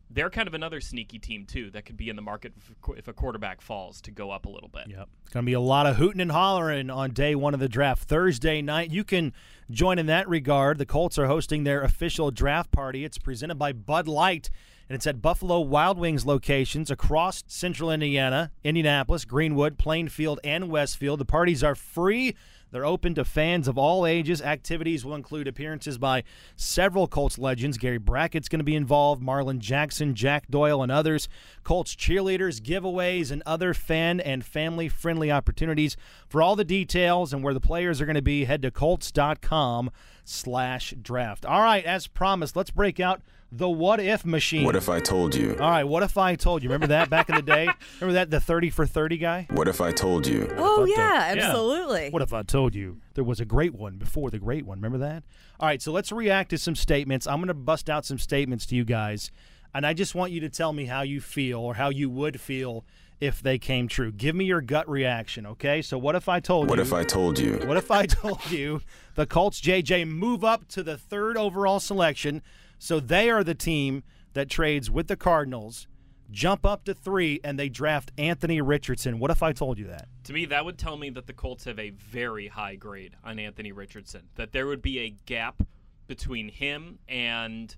[0.09, 2.53] they're kind of another sneaky team too that could be in the market
[2.97, 4.87] if, a quarterback falls to go up a little bit.
[4.87, 5.07] Yep.
[5.23, 7.69] It's going to be a lot of hooting and hollering on day one of the
[7.69, 8.03] draft.
[8.03, 9.33] Thursday night, you can
[9.69, 10.77] join in that regard.
[10.77, 13.05] The Colts are hosting their official draft party.
[13.05, 14.49] It's presented by Bud Light,
[14.87, 21.19] and it's at Buffalo Wild Wings locations across central Indiana, Indianapolis, Greenwood, Plainfield, and Westfield.
[21.19, 22.35] The parties are free.
[22.71, 24.41] They're open to fans of all ages.
[24.41, 26.23] Activities will include appearances by
[26.55, 27.77] several Colts legends.
[27.77, 31.27] Gary Brackett's going to be involved, Marlin Jackson, Jack Doyle, and others.
[31.63, 35.97] Colts cheerleaders, giveaways, and other fan and family friendly opportunities.
[36.27, 39.91] For all the details and where the players are going to be, head to Colts.com
[40.23, 41.45] slash draft.
[41.45, 44.63] All right, as promised, let's break out the what if machine.
[44.63, 45.55] What if I told you?
[45.59, 46.69] All right, what if I told you?
[46.69, 47.67] Remember that back in the day?
[47.99, 49.47] Remember that the 30 for 30 guy?
[49.49, 50.47] What if I told you?
[50.55, 51.47] Oh What the- yeah, Yeah.
[51.47, 52.09] absolutely.
[52.11, 54.77] What if I told you there was a great one before the great one?
[54.77, 55.23] Remember that?
[55.59, 57.25] All right, so let's react to some statements.
[57.25, 59.31] I'm going to bust out some statements to you guys,
[59.73, 62.39] and I just want you to tell me how you feel or how you would
[62.39, 62.85] feel
[63.19, 64.11] if they came true.
[64.13, 65.81] Give me your gut reaction, okay?
[65.81, 66.81] So, what if I told What you?
[66.83, 67.59] What if I told you?
[67.65, 68.81] What if I told you
[69.15, 72.41] the Colts JJ move up to the third overall selection,
[72.79, 75.87] so they are the team that trades with the Cardinals,
[76.31, 79.19] jump up to three, and they draft Anthony Richardson?
[79.19, 80.07] What if I told you that?
[80.23, 83.37] To me, that would tell me that the Colts have a very high grade on
[83.39, 84.29] Anthony Richardson.
[84.35, 85.61] That there would be a gap
[86.07, 87.75] between him and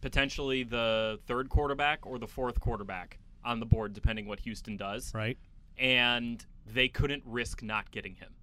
[0.00, 5.12] potentially the third quarterback or the fourth quarterback on the board, depending what Houston does.
[5.14, 5.38] Right?
[5.76, 8.34] And they couldn't risk not getting him.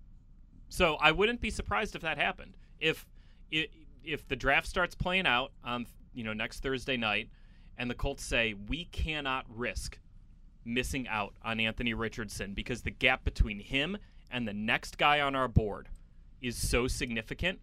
[0.70, 2.58] So I wouldn't be surprised if that happened.
[2.80, 3.06] If
[3.54, 3.70] i-
[4.06, 7.30] if the draft starts playing out on you know next Thursday night,
[7.78, 10.00] and the Colts say we cannot risk
[10.63, 13.98] missing out on Anthony Richardson because the gap between him
[14.32, 15.88] and the next guy on our board
[16.41, 17.60] is so significant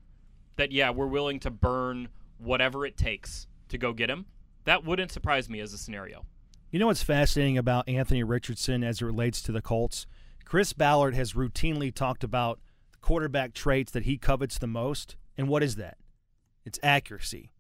[0.57, 4.27] that yeah, we're willing to burn whatever it takes to go get him.
[4.65, 6.25] That wouldn't surprise me as a scenario.
[6.71, 10.07] You know what's fascinating about Anthony Richardson as it relates to the Colts?
[10.45, 12.61] Chris Ballard has routinely talked about
[12.93, 15.17] the quarterback traits that he covets the most.
[15.37, 15.99] And what is that?
[16.65, 17.51] It's accuracy.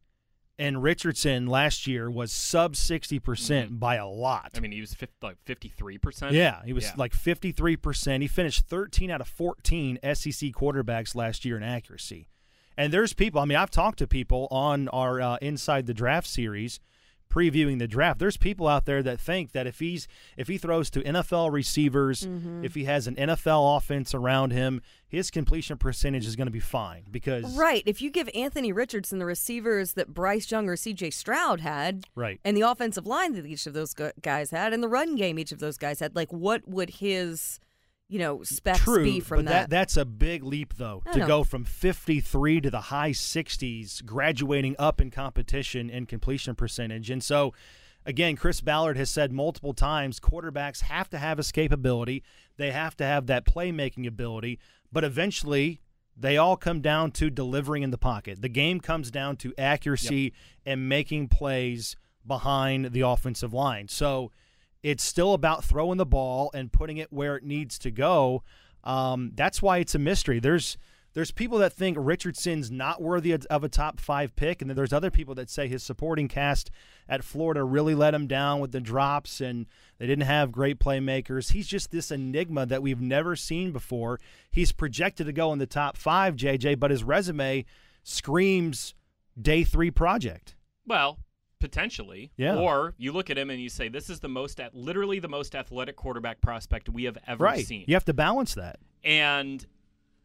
[0.58, 4.50] And Richardson last year was sub 60% by a lot.
[4.54, 6.32] I mean, he was 50, like 53%.
[6.32, 6.92] yeah, he was Yeah.
[6.96, 8.20] like 53%.
[8.22, 12.28] He finished 13 out of 14 SEC quarterbacks last year in accuracy.
[12.76, 16.26] And there's people, I mean, I've talked to people on our uh, Inside the Draft
[16.26, 16.80] series
[17.32, 18.18] previewing the draft.
[18.18, 22.26] There's people out there that think that if he's if he throws to NFL receivers,
[22.26, 22.64] mm-hmm.
[22.64, 26.60] if he has an NFL offense around him, his completion percentage is going to be
[26.60, 27.82] fine because Right.
[27.86, 31.10] If you give Anthony Richardson the receivers that Bryce Young or C.J.
[31.10, 32.40] Stroud had, Right.
[32.44, 35.52] and the offensive line that each of those guys had, and the run game each
[35.52, 37.60] of those guys had, like what would his,
[38.12, 39.70] you know, specs True, be from but that.
[39.70, 41.26] that's a big leap though I to know.
[41.26, 47.08] go from 53 to the high 60s, graduating up in competition and completion percentage.
[47.08, 47.54] And so,
[48.04, 52.20] again, Chris Ballard has said multiple times, quarterbacks have to have escapability.
[52.58, 54.58] They have to have that playmaking ability,
[54.92, 55.80] but eventually.
[56.14, 58.42] They all come down to delivering in the pocket.
[58.42, 60.34] The game comes down to accuracy
[60.66, 61.96] and making plays
[62.26, 63.88] behind the offensive line.
[63.88, 64.30] So,
[64.82, 68.42] it's still about throwing the ball and putting it where it needs to go.
[68.84, 70.40] Um, that's why it's a mystery.
[70.40, 70.76] There's
[71.14, 74.94] there's people that think Richardson's not worthy of a top five pick, and then there's
[74.94, 76.70] other people that say his supporting cast
[77.06, 79.66] at Florida really let him down with the drops, and
[79.98, 81.52] they didn't have great playmakers.
[81.52, 84.20] He's just this enigma that we've never seen before.
[84.50, 87.66] He's projected to go in the top five, JJ, but his resume
[88.02, 88.94] screams
[89.40, 90.54] day three project.
[90.86, 91.18] Well,
[91.62, 92.32] potentially.
[92.36, 92.56] Yeah.
[92.56, 95.28] Or you look at him and you say, "This is the most, at literally the
[95.28, 97.64] most athletic quarterback prospect we have ever Right.
[97.64, 98.80] seen." You have to balance that.
[99.04, 99.64] And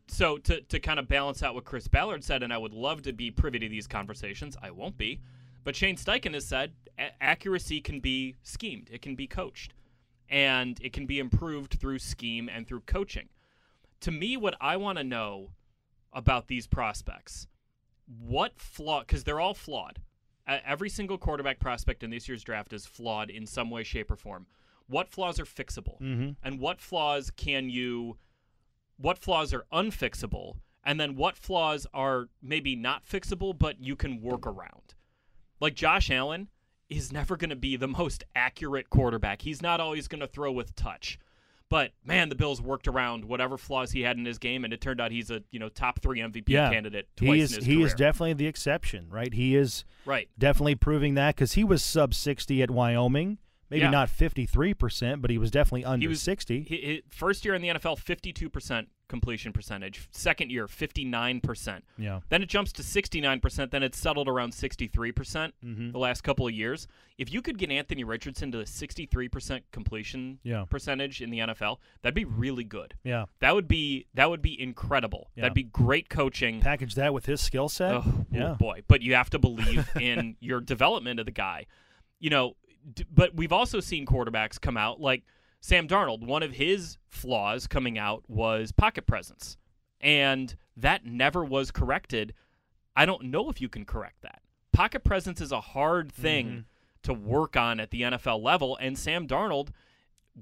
[0.07, 3.03] so to to kind of balance out what Chris Ballard said, and I would love
[3.03, 4.57] to be privy to these conversations.
[4.61, 5.21] I won't be,
[5.63, 9.75] but Shane Steichen has said a- accuracy can be schemed, it can be coached,
[10.29, 13.29] and it can be improved through scheme and through coaching.
[14.01, 15.51] To me, what I want to know
[16.13, 17.47] about these prospects,
[18.07, 19.01] what flaw?
[19.01, 20.01] Because they're all flawed.
[20.47, 24.15] Every single quarterback prospect in this year's draft is flawed in some way, shape, or
[24.15, 24.47] form.
[24.87, 26.37] What flaws are fixable, Mhm.
[26.41, 28.17] and what flaws can you?
[28.95, 34.21] What flaws are unfixable, and then what flaws are maybe not fixable, but you can
[34.21, 34.95] work around?
[35.59, 36.49] Like Josh Allen
[36.89, 39.41] is never going to be the most accurate quarterback.
[39.41, 41.19] He's not always going to throw with touch.
[41.69, 44.79] But man, the Bills worked around whatever flaws he had in his game, and it
[44.79, 47.51] turned out he's a you know top three MVP yeah, candidate twice he is.
[47.51, 47.85] in his he career.
[47.87, 49.33] is definitely the exception, right?
[49.33, 50.29] He is right.
[50.39, 53.37] definitely proving that because he was sub sixty at Wyoming.
[53.69, 53.89] Maybe Yeah.
[53.89, 56.61] not fifty three percent, but he was definitely under He was sixty.
[56.63, 60.07] He, he- first year in the NFL, fifty-two percent completion percentage.
[60.11, 61.85] Second year, fifty-nine percent.
[61.97, 62.19] Yeah.
[62.29, 63.71] Then it jumps to sixty-nine percent.
[63.71, 65.91] Then it's settled around sixty-three percent Mhm.
[65.91, 66.87] the last couple of years.
[67.17, 70.65] If you could get Anthony Richardson to sixty-three percent completion Yeah.
[70.69, 72.93] percentage in the NFL, that'd be really good.
[73.03, 73.25] Yeah.
[73.39, 75.29] That would be that would be incredible.
[75.35, 75.43] Yeah.
[75.43, 76.59] That'd be great coaching.
[76.61, 77.93] Package that with his skill set.
[77.95, 78.53] Oh, oh, yeah.
[78.59, 78.83] boy.
[78.87, 81.65] But you have to believe in your development of the guy.
[82.19, 82.55] You know,
[82.93, 85.23] d- but we've also seen quarterbacks come out like
[85.59, 86.25] Sam Darnold.
[86.25, 89.57] One of his flaws coming out was pocket presence.
[89.99, 92.33] And that never was corrected.
[92.95, 94.41] I don't know if you can correct that.
[94.71, 96.59] Pocket presence is a hard thing Mm-hmm.
[97.03, 98.77] to work on at the NFL level.
[98.79, 99.69] And Sam Darnold,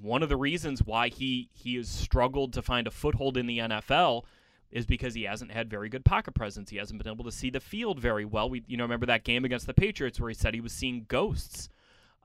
[0.02, 3.60] one of the reasons why he he has struggled to find a foothold in the
[3.60, 4.24] NFL
[4.72, 6.70] is because he hasn't had very good pocket presence.
[6.70, 8.50] He hasn't been able to see the field very well.
[8.50, 11.06] We you know remember that game against the Patriots where he said he was seeing
[11.08, 11.70] ghosts.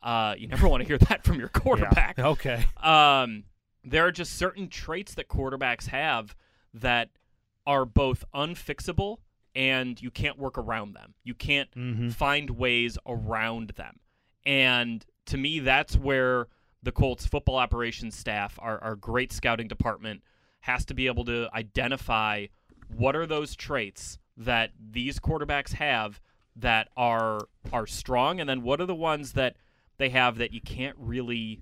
[0.03, 2.19] Uh, you never want to hear that from your quarterback.
[2.19, 2.65] Okay.
[2.83, 3.45] Um,
[3.85, 6.35] there are just certain traits that quarterbacks have
[6.75, 7.11] that
[7.67, 9.19] are both unfixable
[9.55, 11.15] and you can't work around them.
[11.25, 12.13] You can't Mhm.
[12.13, 13.99] find ways around them.
[14.47, 16.47] And to me, that's where
[16.83, 20.23] the Colts football operations staff, our, our great scouting department,
[20.61, 22.47] has to be able to identify
[22.89, 26.21] what are those traits that these quarterbacks have
[26.57, 27.41] that are
[27.73, 29.57] are strong, and then what are the ones that
[30.01, 31.61] they have that you can't really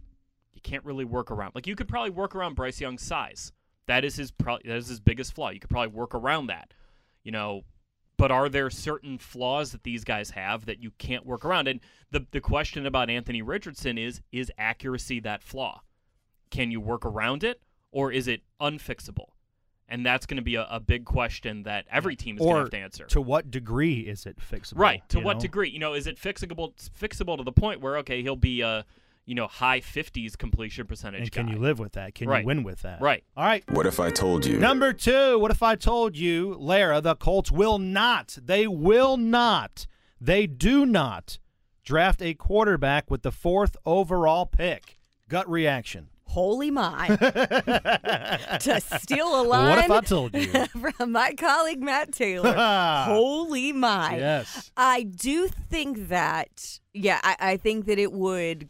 [0.54, 1.56] you can't really work around.
[1.56, 3.52] Like you could probably work around Bryce Young's size.
[3.88, 5.50] That is his pro- that is his biggest flaw.
[5.50, 6.72] You could probably work around that.
[7.24, 7.64] You know,
[8.16, 11.66] but are there certain flaws that these guys have that you can't work around?
[11.66, 11.80] And
[12.12, 15.82] the the question about Anthony Richardson is is accuracy that flaw?
[16.50, 19.30] Can you work around it or is it unfixable?
[19.90, 22.60] And that's going to be a, a big question that every team is going to
[22.60, 23.04] have to answer.
[23.06, 24.78] to what degree is it fixable?
[24.78, 25.08] Right.
[25.08, 25.40] To what know?
[25.40, 25.70] degree?
[25.70, 28.84] You know, is it fixable fixable to the point where okay, he'll be a
[29.24, 31.52] you know high fifties completion percentage And can guy.
[31.52, 32.14] you live with that?
[32.14, 32.40] Can Right.
[32.42, 33.00] you win with that?
[33.00, 33.24] Right.
[33.36, 33.64] All right.
[33.70, 34.58] What if I told you?
[34.58, 39.86] Number two, what if I told you, Larra, the Colts will not, they will not,
[40.20, 41.38] they do not
[41.82, 44.98] draft a quarterback with the fourth overall pick?
[45.28, 46.08] Gut reaction.
[46.28, 47.08] Holy my.
[48.60, 50.46] to steal a line What if I told you?
[50.96, 52.54] from my colleague Matt Taylor.
[53.06, 54.16] Holy my.
[54.16, 54.70] Yes.
[54.76, 58.68] I do think that, yeah, I, I think that it would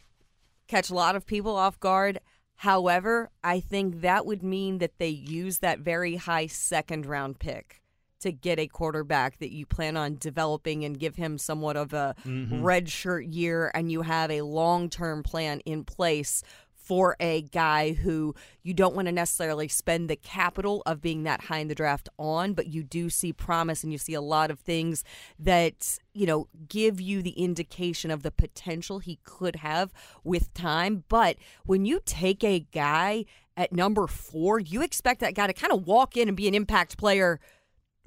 [0.68, 2.20] catch a lot of people off guard.
[2.56, 7.82] However, I think that would mean that they use that very high second round pick
[8.20, 12.16] to get a quarterback that you plan on developing and give him somewhat of a
[12.26, 12.64] Mhm.
[12.64, 16.42] red shirt year, and you have a long term plan in place
[16.88, 21.42] for a guy who you don't want to necessarily spend the capital of being that
[21.42, 24.50] high in the draft on, but you do see promise and you see a lot
[24.50, 25.04] of things
[25.38, 29.92] that, you know, give you the indication of the potential he could have
[30.24, 31.04] with time.
[31.10, 35.74] But when you take a guy at number four, you expect that guy to kind
[35.74, 37.38] of walk in and be an impact player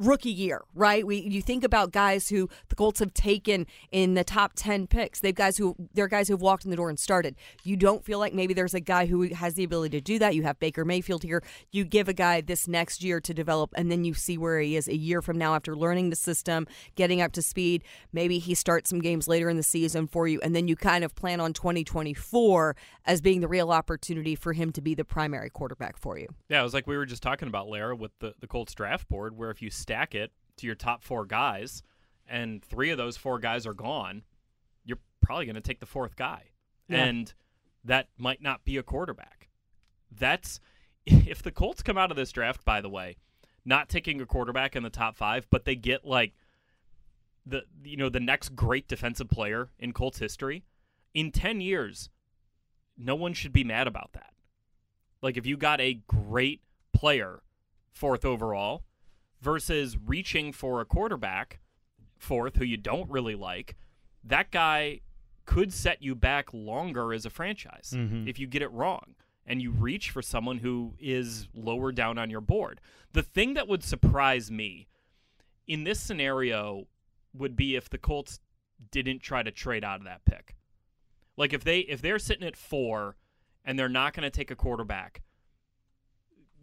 [0.02, 1.06] rookie year, right?
[1.06, 5.20] We you think about guys who the Colts have taken in the top 10 picks.
[5.20, 7.36] They've guys who they're guys who've walked in the door and started.
[7.64, 10.36] You don't feel like maybe there's a guy who has the ability to do that.
[10.36, 11.44] You have Baker Mayfield here.
[11.72, 14.76] You give a guy this next year to develop and then you see where he
[14.76, 17.84] is a year from now after learning the system, getting up to speed.
[18.12, 21.04] Maybe he starts some games later in the season for you and then you kind
[21.04, 25.50] of plan on 2024 as being the real opportunity for him to be the primary
[25.50, 26.28] quarterback for you.
[26.50, 29.08] Yeah, it was like we were just talking about Larra with the the Colts draft
[29.10, 31.84] board where if you stack it to your top 4 guys
[32.27, 34.23] and 3 of those 4 guys are gone,
[34.86, 36.51] you're probably going to take the fourth guy.
[36.88, 37.04] Yeah.
[37.04, 37.34] And
[37.84, 39.49] that might not be a quarterback.
[40.10, 40.60] That's
[41.06, 43.17] if the Colts come out of this draft by the way,
[43.65, 46.34] not taking a quarterback in the top 5, but they get like
[47.45, 50.63] the you know the next great defensive player in Colts history
[51.13, 52.10] in 10 years
[52.97, 54.34] no one should be mad about that
[55.23, 56.62] like if you got a great
[56.93, 57.41] player
[57.91, 58.84] fourth overall
[59.41, 61.60] versus reaching for a quarterback
[62.17, 63.75] fourth who you don't really like
[64.23, 64.99] that guy
[65.45, 68.27] could set you back longer as a franchise Mhm.
[68.27, 72.30] if you get it wrong and you reach for someone who is lower down on
[72.30, 72.80] your board
[73.13, 74.88] the thing that would surprise me
[75.67, 76.88] in this scenario
[77.34, 78.39] would be if the Colts
[78.91, 80.56] didn't try to trade out of that pick.
[81.38, 83.15] Like if they if they're sitting at 4
[83.63, 85.21] and they're not going to take a quarterback,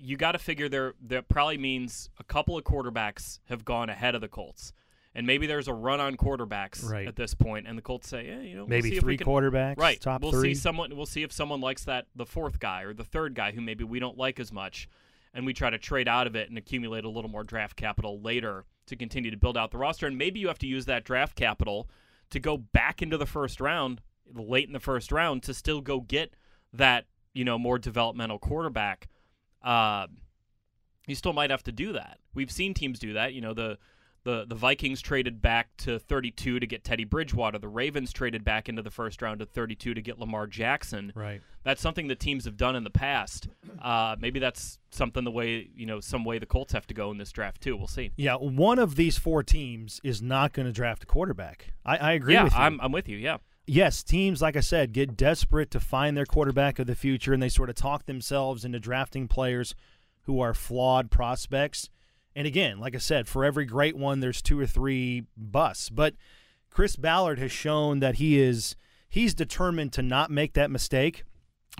[0.00, 4.14] you got to figure there that probably means a couple of quarterbacks have gone ahead
[4.14, 4.72] of the Colts.
[5.14, 7.08] And maybe there's a run on quarterbacks Right.
[7.08, 9.26] at this point, and the Colts say, "Yeah, you know, we'll Maybe if three can,
[9.26, 10.00] quarterbacks, right?
[10.00, 10.54] top we'll three.
[10.54, 10.94] see someone.
[10.96, 13.82] We'll see if someone likes that the fourth guy or the third guy who maybe
[13.82, 14.88] we don't like as much,
[15.34, 18.20] and we try to trade out of it and accumulate a little more draft capital
[18.20, 20.06] later to continue to build out the roster.
[20.06, 21.88] And maybe you have to use that draft capital
[22.30, 24.00] to go back into the first round,
[24.32, 26.34] late in the first round, to still go get
[26.72, 29.08] that you know more developmental quarterback.
[29.68, 30.07] Uh,
[31.07, 32.18] you still might have to do that.
[32.35, 33.35] We've seen teams do that.
[33.35, 33.78] You know the.
[34.24, 37.59] The, the Vikings traded back to 32 to get Teddy Bridgewater.
[37.59, 41.12] The Ravens traded back into the first round to 32 to get Lamar Jackson.
[41.14, 41.40] Right.
[41.62, 43.48] That's something that teams have done in the past.
[43.81, 47.11] Uh, maybe that's something the way you know some way the Colts have to go
[47.11, 47.76] in this draft too.
[47.76, 48.11] We'll see.
[48.16, 51.72] Yeah, one of these four teams is not going to draft a quarterback.
[51.87, 52.59] I, I agree yeah, with you.
[52.59, 53.16] I'm I'm with you.
[53.16, 53.38] Yeah.
[53.68, 57.42] Yes, teams, like I said, get desperate to find their quarterback of the future, and
[57.42, 59.74] they sort of talk themselves into drafting players
[60.22, 61.90] who are flawed prospects.
[62.35, 65.90] And again, like I said, for every great one, there's two or three busts.
[65.90, 66.14] But
[66.70, 68.76] Chris Ballard has shown that he is
[69.09, 71.24] he's determined to not make that mistake.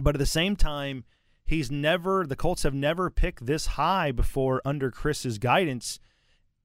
[0.01, 1.05] But at the same time,
[1.45, 6.01] he's never the Colts have never picked this high before under Chris's guidance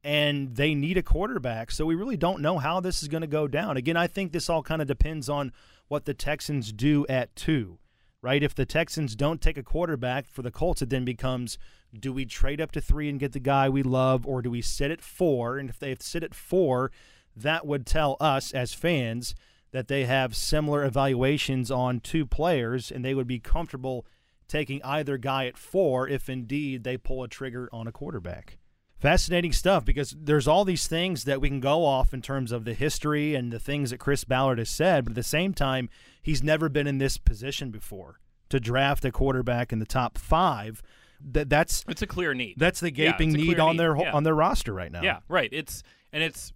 [0.03, 1.71] and they need a quarterback.
[1.71, 3.77] So we really don't know how this is going to go down.
[3.77, 5.53] Again, I think this all kind of depends on
[5.87, 7.79] what the Texans do at two,
[8.21, 8.43] right?
[8.43, 11.57] If the Texans don't take a quarterback for the Colts, it then becomes
[11.97, 14.61] do we trade up to three and get the guy we love, or do we
[14.61, 15.57] sit at four?
[15.57, 16.91] And if they sit at four,
[17.35, 19.35] that would tell us as fans
[19.71, 24.05] that they have similar evaluations on two players and they would be comfortable
[24.47, 28.57] taking either guy at four if indeed they pull a trigger on a quarterback.
[29.03, 32.63] Fascinating stuff because there's all these things that we can go off in terms of
[32.63, 35.89] the history and the things that Chris Ballard has said, but at the same time,
[36.21, 40.81] he's never been in this position before to draft a quarterback in the top five.
[41.19, 42.55] That that's It's a clear need.
[42.57, 44.13] that's the gaping a need on their Yeah.
[44.13, 45.01] on their roster right now.
[45.01, 45.49] Yeah, right.
[45.51, 46.53] It's and it's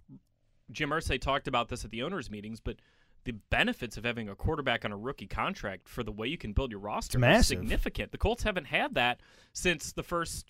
[0.72, 2.76] Jim Irsay talked about this at the owners' meetings, but
[3.24, 6.54] the benefits of having a quarterback on a rookie contract for the way you can
[6.54, 7.58] build your roster massive.
[7.58, 8.10] significant.
[8.12, 9.20] The Colts haven't had that
[9.52, 10.46] since the first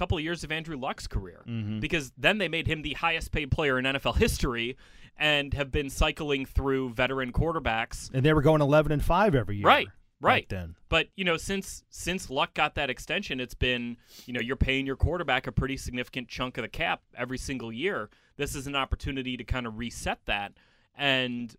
[0.00, 1.78] couple of years of Andrew Luck's career Mm-hmm.
[1.80, 4.76] because then they made him the highest paid player in NFL history
[5.16, 9.56] and have been cycling through veteran quarterbacks and they were going 11 and 5 every
[9.58, 9.66] year.
[9.66, 9.88] Right,
[10.20, 10.48] right.
[10.48, 10.74] then.
[10.88, 14.86] But you know, since since Luck got that extension, it's been you know you're paying
[14.86, 18.08] your quarterback a pretty significant chunk of the cap every single year.
[18.36, 20.52] This is an opportunity to kind of reset that,
[20.96, 21.54] and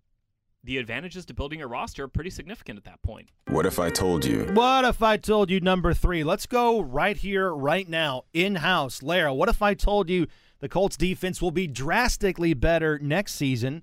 [0.64, 3.30] the advantages to building a roster are pretty significant at that point.
[3.48, 4.46] What if I told you?
[4.54, 6.24] What if I told you number three?
[6.24, 9.02] Let's go right here, right now, in house.
[9.02, 10.28] Larra, what if I told you
[10.60, 13.82] the Colts defense will be drastically better next season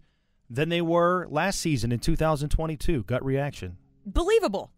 [0.49, 3.03] than they were last season in 2022?
[3.05, 3.77] Gut reaction.
[4.07, 4.71] believable.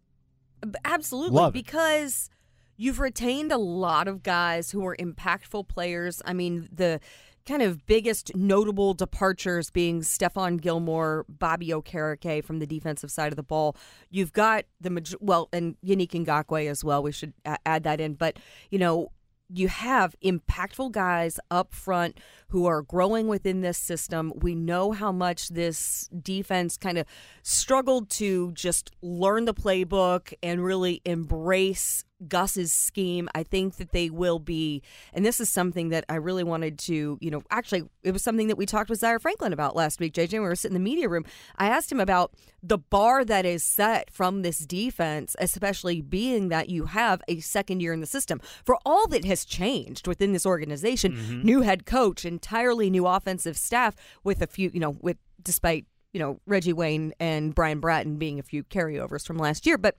[0.85, 1.35] Absolutely.
[1.37, 1.59] Love it.
[1.59, 2.29] because
[2.77, 6.21] you've retained a lot of guys who are impactful players.
[6.25, 6.99] I mean, the
[7.45, 13.35] kind of biggest notable departures being Stephon Gilmore, Bobby Okereke from the defensive side of
[13.35, 13.75] the ball.
[14.09, 17.03] You've got the well, and Yannick Ngakoue as well.
[17.03, 17.33] We should
[17.65, 18.37] add that in, but
[18.69, 19.11] you know.
[19.53, 24.31] You have impactful guys up front who are growing within this system.
[24.33, 27.05] We know how much this defense kind of
[27.43, 33.29] struggled to just learn the playbook and really embrace Gus's scheme.
[33.33, 34.81] I think that they will be,
[35.13, 38.47] and this is something that I really wanted to, you know, actually, it was something
[38.47, 40.33] that we talked with Zaire Franklin about last week, JJ.
[40.33, 41.25] We were sitting in the media room.
[41.57, 42.33] I asked him about
[42.63, 47.81] the bar that is set from this defense, especially being that you have a second
[47.81, 48.39] year in the system.
[48.65, 51.41] For all that has changed within this organization, Mm-hmm.
[51.43, 56.19] new head coach, entirely new offensive staff with a few, you know, with despite, you
[56.19, 59.77] know, Reggie Wayne and Brian Bratton being a few carryovers from last year.
[59.77, 59.95] But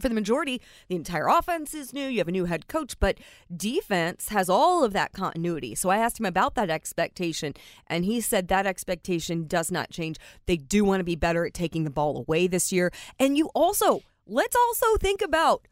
[0.00, 2.08] for the majority, the entire offense is new.
[2.08, 3.18] You have a new head coach, but
[3.54, 5.74] defense has all of that continuity.
[5.74, 7.54] So I asked him about that expectation,
[7.86, 10.16] and he said that expectation does not change.
[10.46, 12.90] They do want to be better at taking the ball away this year.
[13.18, 15.66] And you also, let's also think about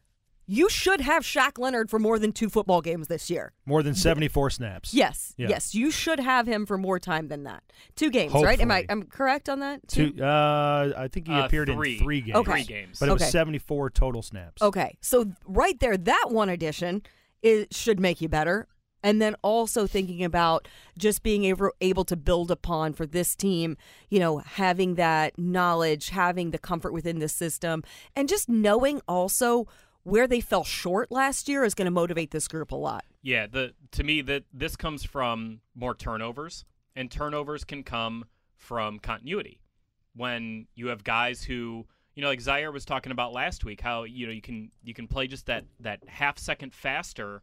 [0.47, 3.53] you should have Shaq Leonard for more than two football games this year.
[3.65, 4.93] More than 74 snaps.
[4.93, 5.49] Yes, Yeah.
[5.49, 7.63] yes, you should have him for more time than that.
[7.95, 8.59] Two games, right?
[8.59, 8.87] Am I Hopefully.
[8.89, 9.87] am correct on that?
[9.87, 11.97] Two, uh, I think he Uh, appeared three.
[11.97, 12.35] in three games.
[12.37, 12.51] Okay.
[12.51, 12.99] Three games.
[12.99, 13.31] But it was Okay.
[13.31, 14.61] 74 total snaps.
[14.61, 17.03] Okay, so right there, that one addition
[17.41, 18.67] is should make you better.
[19.03, 23.75] And then also thinking about just being able, able to build upon for this team,
[24.09, 27.83] you know, having that knowledge, having the comfort within the system,
[28.15, 29.65] and just knowing also
[30.03, 33.05] where they fell short last year is going to motivate this group a lot.
[33.21, 38.25] Yeah, the to me that this comes from more turnovers, and turnovers can come
[38.55, 39.59] from continuity.
[40.15, 41.85] When you have guys who,
[42.15, 44.93] you know, like Zaire was talking about last week, how you know you can you
[44.93, 47.41] can play just that that half second faster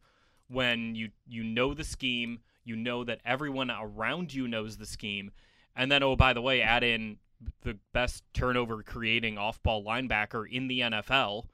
[0.49, 5.31] when you you know the scheme, you know that everyone around you knows the scheme,
[5.77, 7.19] and then oh by the way, add in
[7.63, 11.45] the best turnover creating off ball linebacker in the NFL,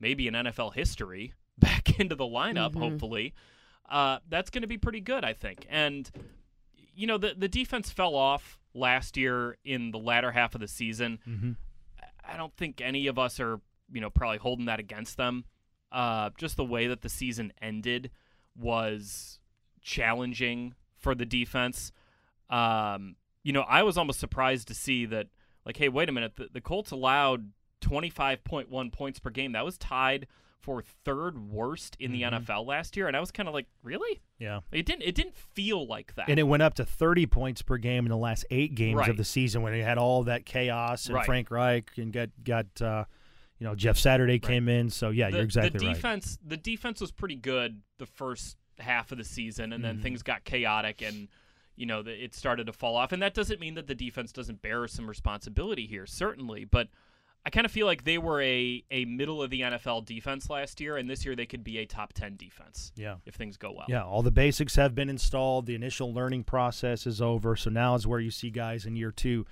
[0.00, 2.78] maybe in NFL history, back into the lineup, Mhm.
[2.78, 3.34] hopefully.
[3.88, 5.66] Uh, that's going to be pretty good, I think.
[5.68, 6.10] And
[6.94, 10.68] you know, the the defense fell off last year in the latter half of the
[10.68, 11.18] season.
[11.26, 11.56] Mhm.
[12.24, 13.60] I don't think any of us are,
[13.92, 15.44] you know, probably holding that against them.
[15.90, 18.10] Uh, just the way that the season ended
[18.54, 19.38] was
[19.80, 21.92] challenging for the defense.
[22.50, 25.28] Um, you know, I was almost surprised to see that,
[25.64, 27.50] like, hey, wait a minute, the, the Colts allowed
[27.80, 29.52] 25.1 points per game.
[29.52, 30.26] That was tied
[30.60, 34.20] for third worst in the NFL last year, and I was kind of like, really?
[34.38, 34.60] Yeah.
[34.72, 35.02] It didn't.
[35.02, 36.28] It didn't feel like that.
[36.28, 39.08] And it went up to 30 points per game in the last eight games Right.
[39.10, 41.24] of the season when they had all that chaos and Right.
[41.26, 43.04] Frank Reich and got got uh,
[43.58, 44.90] you know Jeff Saturday came in.
[44.90, 45.94] So yeah, the, you're exactly the right.
[45.94, 50.02] defense the defense was pretty good the first half of the season and then Mm-hmm.
[50.02, 51.26] things got chaotic and
[51.76, 54.30] you know the, it started to fall off and that doesn't mean that the defense
[54.32, 56.86] doesn't bear some responsibility here certainly but
[57.48, 60.82] I kind of feel like they were a, a middle of the NFL defense last
[60.82, 63.14] year, and this year they could be a top 10 defense Yeah.
[63.24, 63.86] if things go well.
[63.88, 65.64] Yeah, all the basics have been installed.
[65.64, 67.56] The initial learning process is over.
[67.56, 69.46] So now is where you see guys in year two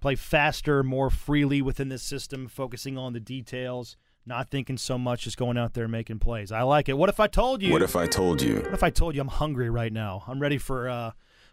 [0.00, 5.24] play faster, more freely within the system, focusing on the details, not thinking so much,
[5.24, 6.50] just going out there and making plays.
[6.52, 6.94] I like it.
[6.96, 7.70] What if I told you?
[7.70, 8.60] What if I told you?
[8.62, 10.24] What if I told you I'm hungry right now?
[10.26, 11.10] I'm ready for uh,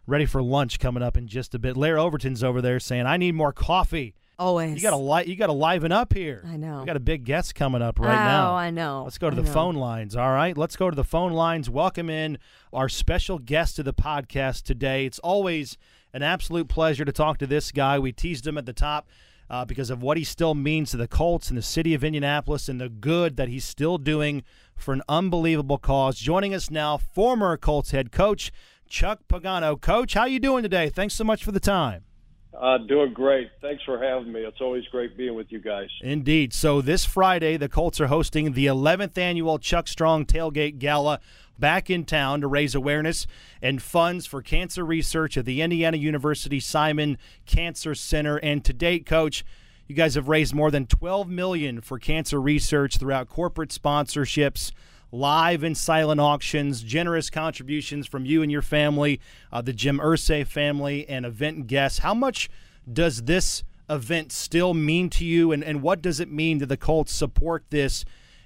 [0.08, 1.76] ready for lunch coming up in just a bit.
[1.76, 4.16] Larra Overton's over there saying I need more coffee.
[4.40, 4.76] Always.
[4.76, 6.42] You got to li- you got to liven up here.
[6.48, 6.80] I know.
[6.80, 8.56] We got a big guest coming up right now oh.
[8.56, 9.04] I know.
[9.04, 9.52] Let's go to I the know.
[9.52, 10.16] phone lines.
[10.16, 11.70] All right, let's go to the phone lines.
[11.70, 12.38] Welcome in
[12.72, 15.06] our special guest to the podcast today.
[15.06, 15.78] It's always
[16.14, 18.00] an absolute pleasure to talk to this guy.
[18.00, 19.10] We teased him at the top
[19.50, 22.70] uh, because of what he still means to the Colts and the city of Indianapolis
[22.70, 26.18] and the good that he's still doing for an unbelievable cause.
[26.18, 28.54] Joining us now, former Colts head coach
[28.88, 29.80] Chuck Pagano.
[29.80, 30.90] Coach, how you doing today?
[30.90, 32.06] Thanks so much for the time.
[32.54, 33.50] Uh, doing great.
[33.62, 34.42] Thanks for having me.
[34.42, 35.90] It's always great being with you guys.
[36.02, 36.54] Indeed.
[36.54, 41.20] So this Friday, the Colts are hosting the 11th annual Chuckstrong Tailgate Gala
[41.60, 43.28] back in town to raise awareness
[43.62, 48.38] and funds for cancer research at the Indiana University Simon Cancer Center.
[48.38, 49.46] And to date, Coach,
[49.88, 54.72] you guys have raised more than 12 million for cancer research throughout corporate sponsorships,
[55.12, 59.20] live and silent auctions, generous contributions from you and your family,
[59.52, 62.00] uh, the Jim Irsay family, and event guests.
[62.00, 62.50] How much
[62.92, 66.78] does this event still mean to you, and, and what does it mean that the
[66.78, 68.06] Colts support this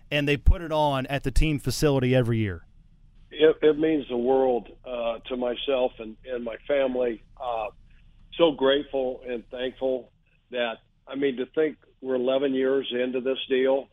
[0.10, 2.66] and they put it on at the team facility every year?
[3.32, 7.24] It, it means the world uh, to myself and, and my family.
[7.42, 7.68] Uh,
[8.38, 10.12] so grateful and thankful
[10.52, 10.76] that,
[11.08, 13.88] I mean, to think we're 11 years into this deal.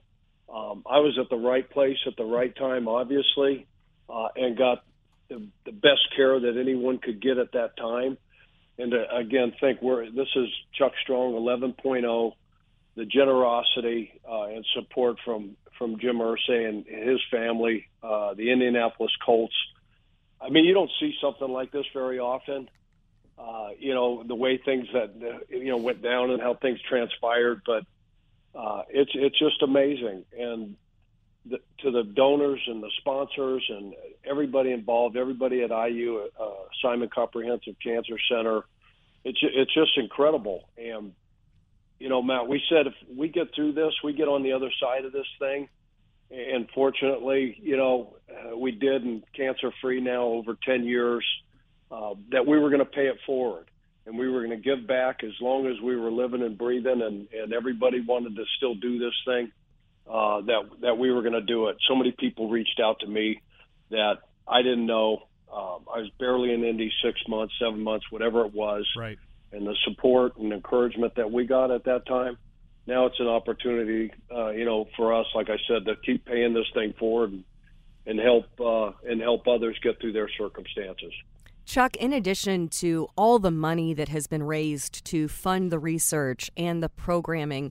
[0.52, 3.66] Um, I was at the right place at the right time, obviously,
[4.08, 4.84] uh, and got
[5.28, 8.18] the, the best care that anyone could get at that time.
[8.78, 12.32] And to, again, think we're this is Chuck Strong 11.0,
[12.96, 19.12] the generosity uh, and support from from Jim Irsay and his family, uh, the Indianapolis
[19.24, 19.54] Colts.
[20.40, 22.68] I mean, you don't see something like this very often.
[23.38, 26.78] Uh, you know the way things that uh, you know went down and how things
[26.88, 27.84] transpired, but
[28.54, 30.24] uh, it's it's just amazing.
[30.38, 30.76] And
[31.46, 33.94] the, to the donors and the sponsors and
[34.24, 36.44] everybody involved, everybody at IU, uh,
[36.82, 38.62] Simon Comprehensive Cancer Center.
[39.24, 40.68] It's it's just incredible.
[40.76, 41.12] And
[41.98, 44.70] you know, Matt, we said if we get through this, we get on the other
[44.80, 45.68] side of this thing.
[46.30, 51.24] And fortunately, you know, uh, we did, and cancer free now over 10 years,
[51.90, 53.69] uh, that we were going to pay it forward
[54.06, 57.02] and we were going to give back as long as we were living and breathing
[57.02, 59.52] and, and everybody wanted to still do this thing
[60.10, 61.76] uh, that that we were going to do it.
[61.88, 63.40] So many people reached out to me
[63.90, 65.24] that I didn't know.
[65.52, 68.88] Um, I was barely in Indy six months, seven months, whatever it was.
[68.96, 69.18] Right.
[69.52, 72.38] And the support and encouragement that we got at that time.
[72.86, 76.54] Now it's an opportunity, uh, you know, for us, like I said, to keep paying
[76.54, 77.44] this thing forward and,
[78.06, 81.12] and help uh, and help others get through their circumstances.
[81.70, 86.50] Chuck, in addition to all the money that has been raised to fund the research
[86.56, 87.70] and the programming,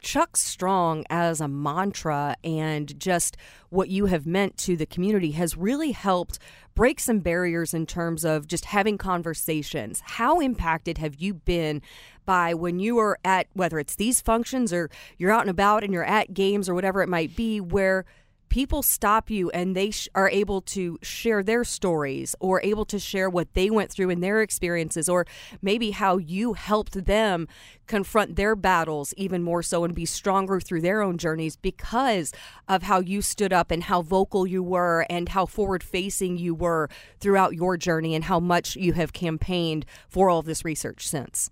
[0.00, 3.36] Chuckstrong as a mantra and just
[3.68, 6.38] what you have meant to the community has really helped
[6.76, 10.00] break some barriers in terms of just having conversations.
[10.04, 11.82] How impacted have you been
[12.24, 15.92] by when you are at whether it's these functions or you're out and about and
[15.92, 18.04] you're at games or whatever it might be where
[18.50, 22.98] people stop you and they sh- are able to share their stories or able to
[22.98, 25.24] share what they went through in their experiences or
[25.62, 27.48] maybe how you helped them
[27.86, 32.32] confront their battles even more so and be stronger through their own journeys because
[32.68, 36.54] of how you stood up and how vocal you were and how forward facing you
[36.54, 36.88] were
[37.20, 41.50] throughout your journey and how much you have campaigned for all of this research since.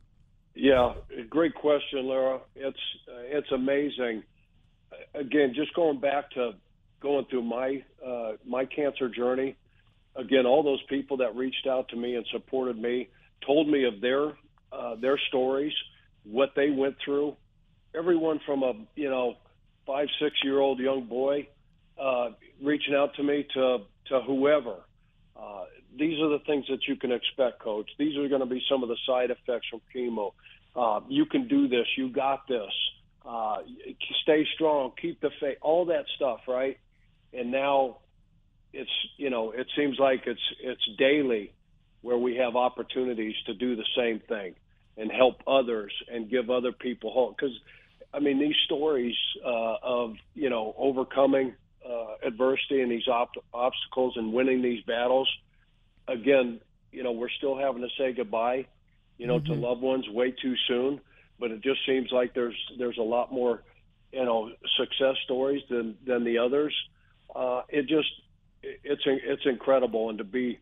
[0.55, 0.95] Yeah,
[1.31, 2.41] great question, Laura.
[2.57, 2.77] It's
[3.09, 4.25] uh, it's amazing.
[5.15, 6.55] Again, just going back to
[7.01, 9.57] going through my uh, my cancer journey.
[10.17, 13.09] Again, all those people that reached out to me and supported me
[13.47, 14.33] told me of their
[14.73, 15.73] uh, their stories,
[16.25, 17.37] what they went through.
[17.95, 19.37] Everyone from a you know
[19.87, 21.49] five six year old young boy
[22.01, 22.31] uh,
[22.63, 23.79] reaching out to me to
[24.09, 24.77] to whoever.
[25.37, 25.65] Uh,
[25.97, 27.89] these are the things that you can expect, coach.
[27.99, 30.33] These are going to be some of the side effects from chemo.
[30.75, 31.87] Uh, you can do this.
[31.97, 32.73] You got this.
[33.27, 33.59] Uh,
[34.23, 34.93] stay strong.
[35.01, 35.59] Keep the faith.
[35.61, 36.79] All that stuff, right?
[37.33, 37.99] And now
[38.73, 41.53] it's you know it seems like it's it's daily
[42.03, 44.55] where we have opportunities to do the same thing
[44.97, 47.37] and help others and give other people hope.
[47.37, 47.55] Because
[48.13, 51.55] I mean these stories uh, of you know overcoming
[51.89, 55.29] uh, adversity and these op- obstacles and winning these battles
[56.07, 56.61] again
[56.93, 58.67] you know we're still having to say goodbye
[59.17, 59.53] you know mm-hmm.
[59.53, 61.01] to loved ones way too soon.
[61.41, 63.63] But it just seems like there's there's a lot more
[64.13, 66.75] you know success stories than than the others
[67.39, 68.09] uh, it just
[68.63, 70.59] it's it's incredible, and to be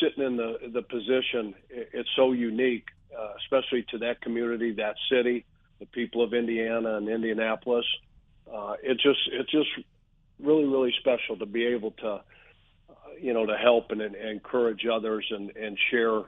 [0.00, 2.86] sitting in the the position, it's so unique,
[3.16, 5.44] uh, especially to that community, that city,
[5.80, 7.84] the people of Indiana and Indianapolis.
[8.50, 9.68] Uh, it just it's just
[10.40, 12.20] really really special to be able to, uh,
[13.20, 16.22] you know, to help and, and encourage others and and share,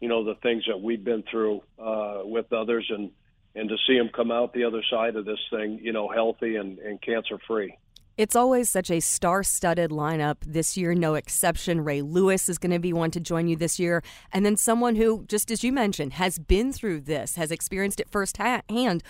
[0.00, 3.10] you know, the things that we've been through uh, with others and
[3.54, 6.56] and to see them come out the other side of this thing, you know, healthy
[6.56, 7.76] and, and cancer free.
[8.16, 10.36] It's always such a star studded lineup.
[10.40, 11.84] This year, no exception.
[11.84, 14.02] Ray Lewis is going to be one to join you this year.
[14.32, 18.08] And then someone who, just as you mentioned, has been through this, has experienced it
[18.08, 19.02] firsthand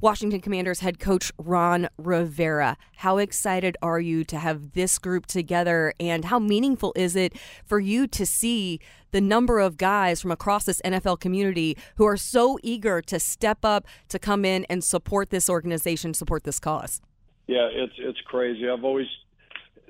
[0.00, 2.78] Washington Commanders head coach Ron Rivera.
[2.96, 5.92] How excited are you to have this group together?
[6.00, 7.34] And how meaningful is it
[7.66, 12.16] for you to see the number of guys from across this NFL community who are
[12.16, 17.02] so eager to step up, to come in and support this organization, support this cause?
[17.46, 18.68] Yeah, it's it's crazy.
[18.68, 19.08] I've always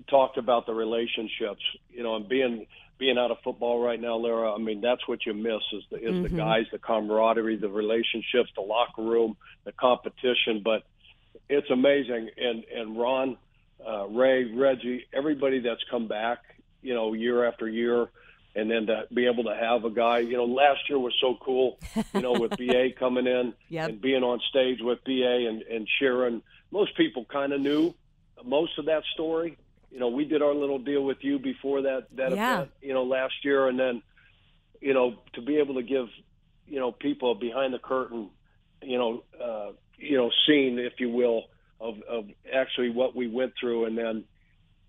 [0.08, 2.66] talked about the relationships, you know, and being
[2.98, 4.54] being out of football right now, Larra.
[4.54, 6.22] I mean, that's what you miss is the is mm-hmm.
[6.22, 10.62] the guys, the camaraderie, the relationships, the locker room, the competition.
[10.64, 10.84] But
[11.48, 13.36] it's amazing, and and Ron,
[13.86, 16.38] uh, Ray, Reggie, everybody that's come back,
[16.82, 18.08] you know, year after year.
[18.56, 21.36] And then to be able to have a guy, you know, last year was so
[21.44, 21.76] cool,
[22.14, 23.88] you know, with BA coming in yep.
[23.88, 26.40] and being on stage with BA and, and sharing
[26.74, 27.94] most people kind of knew
[28.44, 29.56] most of that story.
[29.92, 32.54] You know, we did our little deal with you before that that yeah.
[32.54, 34.02] event, you know, last year, and then,
[34.80, 36.08] you know, to be able to give,
[36.66, 38.28] you know, people behind the curtain,
[38.82, 41.44] you know, uh, you know, scene, if you will,
[41.80, 44.24] of of actually what we went through, and then,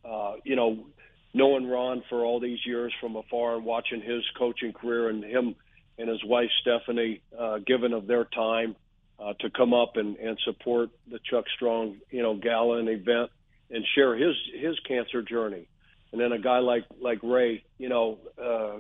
[0.04, 0.88] uh, you know,
[1.36, 5.56] knowing Ron for all these years from afar and watching his coaching career and him
[6.00, 8.76] and his wife Stephanie uh, giving of their time
[9.20, 13.32] uh, to come up and, and support the Chuck Strong, you know, gala and event
[13.72, 15.68] and share his his cancer journey.
[16.12, 18.78] And then a guy like like Ray, you know, uh,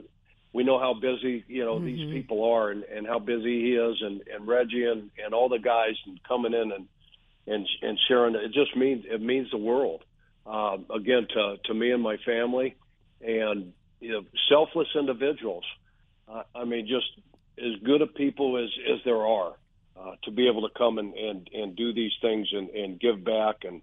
[0.53, 1.85] we know how busy you know mm-hmm.
[1.85, 5.49] these people are and, and how busy he is, and, and Reggie and, and all
[5.49, 6.87] the guys and coming in and
[7.47, 8.35] and and sharing.
[8.35, 10.03] It just means it means the world.
[10.45, 12.75] uh, again to to me and my family,
[13.21, 15.63] and you know, selfless individuals.
[16.27, 17.07] Uh, I mean, just
[17.57, 19.55] as good of people as as there are
[19.99, 23.23] uh, to be able to come and and, and do these things and, and give
[23.23, 23.81] back and.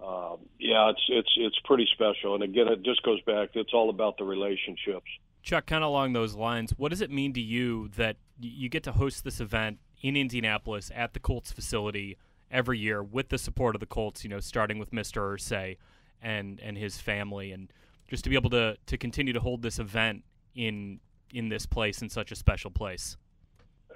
[0.00, 3.48] Uh, yeah, it's it's it's pretty special, and again, it just goes back.
[3.54, 5.08] It's all about the relationships.
[5.42, 8.84] Chuck, kind of along those lines, what does it mean to you that you get
[8.84, 12.16] to host this event in Indianapolis at the Colts facility
[12.48, 14.22] every year with the support of the Colts?
[14.22, 15.22] You know, starting with Mr.
[15.22, 15.78] Irsay
[16.22, 17.72] and and his family, and
[18.08, 20.22] just to be able to to continue to hold this event
[20.54, 21.00] in
[21.32, 23.16] in this place in such a special place.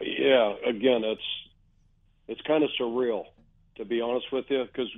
[0.01, 1.23] Yeah, again, it's
[2.33, 3.25] it's kind of surreal
[3.77, 4.89] to be honest with you because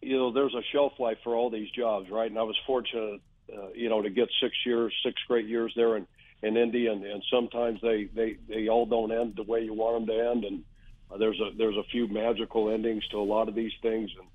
[0.00, 2.30] you know there's a shelf life for all these jobs, right?
[2.30, 3.20] And I was fortunate,
[3.52, 6.06] uh, you know, to get six years, six great years there in
[6.42, 10.06] in Indy, and, and sometimes they they they all don't end the way you want
[10.06, 10.64] them to end, and
[11.10, 14.28] uh, there's a there's a few magical endings to a lot of these things, and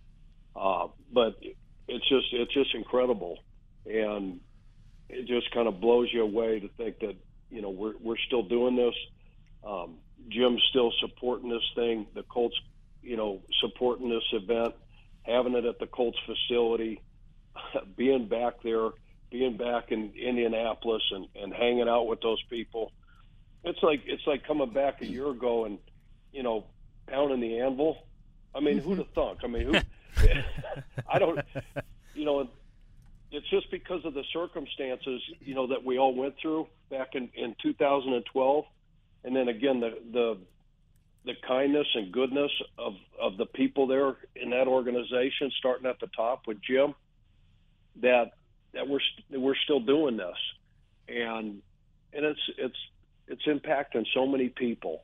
[0.56, 1.40] uh, but
[1.88, 3.38] it's just it's just incredible,
[3.86, 4.40] and
[5.08, 7.16] it just kind of blows you away to think that
[7.52, 8.96] you know we're we're still doing this.
[9.64, 9.98] Um,
[10.28, 12.08] Jim's still supporting this thing.
[12.14, 12.60] The Colts,
[13.02, 14.76] you know, supporting this event,
[15.24, 17.02] having it at the Colts facility,
[17.98, 18.90] being back there,
[19.32, 22.92] being back in Indianapolis, and and hanging out with those people.
[23.64, 25.80] It's like it's like coming back a year ago and
[26.32, 26.66] you know
[27.08, 27.98] pounding the anvil.
[28.54, 29.40] I mean, who'd have thunk?
[29.44, 29.80] I mean, who?
[31.10, 31.40] I don't,
[32.14, 32.48] you know,
[33.32, 37.30] it's just because of the circumstances, you know, that we all went through back in,
[37.36, 38.66] in 2012.
[39.24, 40.38] And then again, the, the,
[41.26, 46.08] the kindness and goodness of, of the people there in that organization, starting at the
[46.16, 46.96] top with Jim,
[48.02, 48.32] that,
[48.74, 49.00] that we're,
[49.32, 50.38] we're still doing this.
[51.08, 51.62] And,
[52.14, 52.78] and it's, it's,
[53.28, 55.04] it's impacting so many people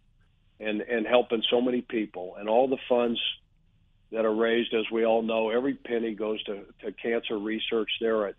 [0.60, 3.20] and, and helping so many people and all the funds
[4.12, 8.28] that are raised, as we all know, every penny goes to, to cancer research there
[8.28, 8.36] at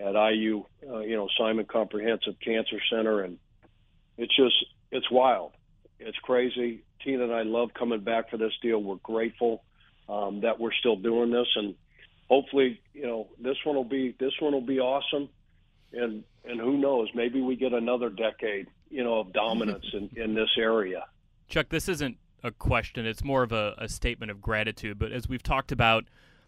[0.00, 3.38] at IU, uh, you know, Simon Comprehensive Cancer Center, and
[4.16, 4.54] it's just
[4.90, 5.52] it's wild,
[5.98, 6.82] it's crazy.
[7.04, 8.82] Tina and I love coming back for this deal.
[8.82, 9.62] We're grateful
[10.08, 11.74] um, that we're still doing this, and
[12.28, 15.28] hopefully, you know, this one will be this one will be awesome,
[15.92, 20.34] and and who knows, maybe we get another decade, you know, of dominance in in
[20.34, 21.06] this area.
[21.48, 23.06] Chuck, this isn't a question.
[23.06, 24.98] It's more of a, a statement of gratitude.
[24.98, 26.04] But as we've talked about,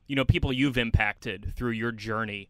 [0.07, 2.49] you know, people you've impacted through your journey.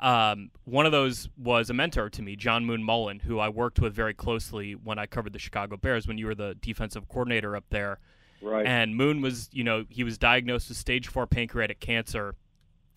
[0.00, 3.80] Um, one of those was a mentor to me, John Moon Mullin, who I worked
[3.80, 7.56] with very closely when I covered the Chicago Bears when you were the defensive coordinator
[7.56, 8.00] up there.
[8.42, 8.66] Right.
[8.66, 12.34] And Moon was, you know, he was diagnosed with stage four pancreatic cancer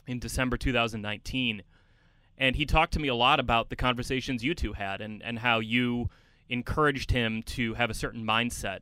[0.08, 1.64] in December 2019.
[2.38, 5.40] And he talked to me a lot about the conversations you two had and, and
[5.40, 6.10] how you
[6.50, 8.80] encouraged him to have a certain mindset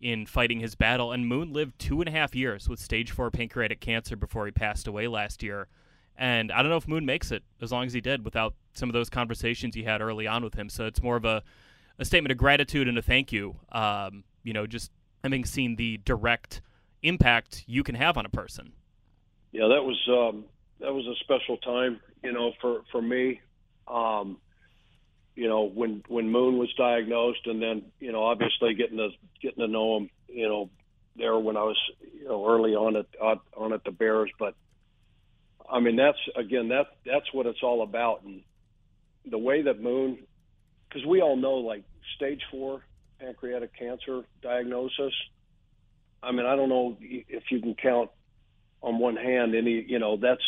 [0.00, 1.12] in fighting his battle.
[1.12, 4.52] And Moon lived two and a half years with stage four pancreatic cancer before he
[4.52, 5.68] passed away last year.
[6.16, 8.88] And I don't know if Moon makes it as long as he did without some
[8.88, 10.68] of those conversations he had early on with him.
[10.68, 11.42] So it's more of a,
[11.98, 13.56] a statement of gratitude and a thank you.
[13.70, 14.90] Um, you know, just
[15.22, 16.60] having seen the direct
[17.02, 18.72] impact you can have on a person.
[19.52, 20.44] Yeah, that was um,
[20.80, 23.40] that was a special time, you know, for for me.
[23.86, 24.38] Um,
[25.34, 29.10] you know, when when Moon was diagnosed, and then you know, obviously getting to
[29.40, 30.70] getting to know him, you know,
[31.16, 33.06] there when I was you know early on at
[33.56, 34.54] on at the Bears, but
[35.72, 38.42] I mean that's again that that's what it's all about, and
[39.28, 40.18] the way that Moon,
[40.88, 41.84] because we all know like
[42.16, 42.82] stage four
[43.18, 45.12] pancreatic cancer diagnosis.
[46.22, 48.10] I mean, I don't know if you can count
[48.80, 50.42] on one hand any, you know, that's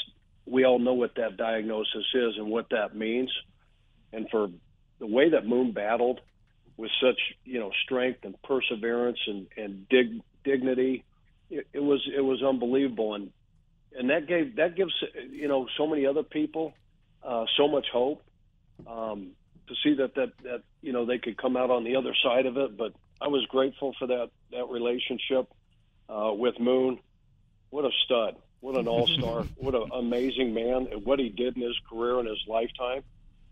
[0.47, 3.33] we all know what that diagnosis is and what that means.
[4.13, 4.49] And for
[4.99, 6.21] the way that Moon battled
[6.77, 11.05] with such you know strength and perseverance and and dig, dignity,
[11.51, 13.31] it, it was it was unbelievable, and
[13.97, 14.93] and that gave that gives
[15.31, 16.75] you know so many other people
[17.23, 18.23] uh, so much hope
[18.87, 19.31] um,
[19.69, 22.47] to see that that that you know they could come out on the other side
[22.47, 22.77] of it.
[22.77, 25.49] But I was grateful for that that relationship
[26.09, 26.99] uh, with Moon.
[27.71, 28.37] What a stud!
[28.61, 29.45] What an all star!
[29.57, 30.89] what an amazing man!
[30.91, 33.03] And what he did in his career and his lifetime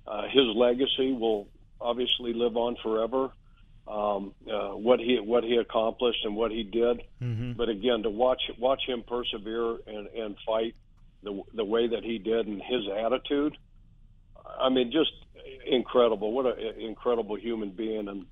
[0.07, 1.49] uh, his legacy will
[1.81, 3.31] obviously live on forever.
[3.87, 7.53] Um, uh, what he what he accomplished and what he did, mm-hmm.
[7.53, 10.77] but again, to watch watch him persevere and, and fight
[11.23, 13.57] the the way that he did and his attitude,
[14.61, 15.11] I mean, just
[15.67, 16.33] incredible.
[16.33, 18.27] What an incredible human being, and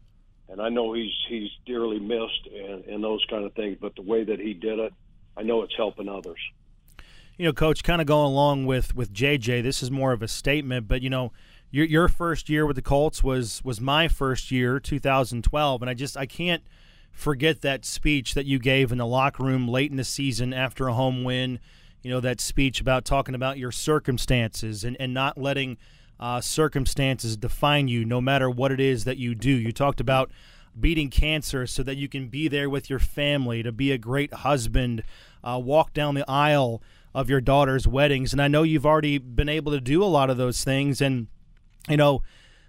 [0.48, 3.76] and I know he's he's dearly missed and, and those kind of things.
[3.80, 4.92] But the way that he did it,
[5.36, 6.38] I know it's helping others
[7.40, 9.62] you know, coach, kind of going along with with JJ.
[9.62, 11.32] This is more of a statement, but you know,
[11.71, 15.95] your your first year with the Colts was was my first year, 2012, and I
[15.95, 16.62] just I can't
[17.12, 20.89] forget that speech that you gave in the locker room late in the season after
[20.89, 21.59] a home win.
[22.03, 25.77] you know, that speech about talking about your circumstances and, and not letting
[26.18, 29.51] uh, circumstances define you no matter what it is that you do.
[29.51, 30.31] You talked about
[30.79, 34.33] beating cancer so that you can be there with your family, to be a great
[34.33, 35.03] husband,
[35.45, 36.83] uh, walk down the aisle
[37.14, 38.33] of your daughter's weddings.
[38.33, 41.01] And I know you've already been able to do a lot of those things.
[41.01, 41.27] And,
[41.89, 42.22] you know,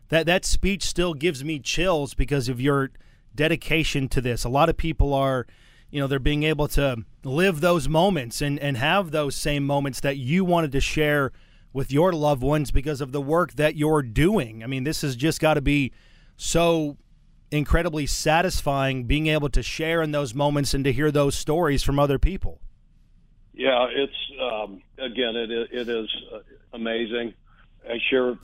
[0.09, 2.91] that, that speech still gives me chills because of your
[3.34, 4.43] dedication to this.
[4.43, 5.47] A lot of people are,
[5.89, 9.99] you know, they're being able to live those moments and, and have those same moments
[10.01, 11.32] that you wanted to share
[11.74, 14.64] with your loved ones because of the work that you're doing.
[14.64, 15.91] I mean, this has just got to be
[16.36, 16.97] so
[17.51, 21.99] incredibly satisfying being able to share in those moments and to hear those stories from
[21.99, 22.59] other people.
[23.53, 26.39] Yeah, it's um, again, it it is uh,
[26.74, 27.34] amazing.
[27.88, 28.38] I share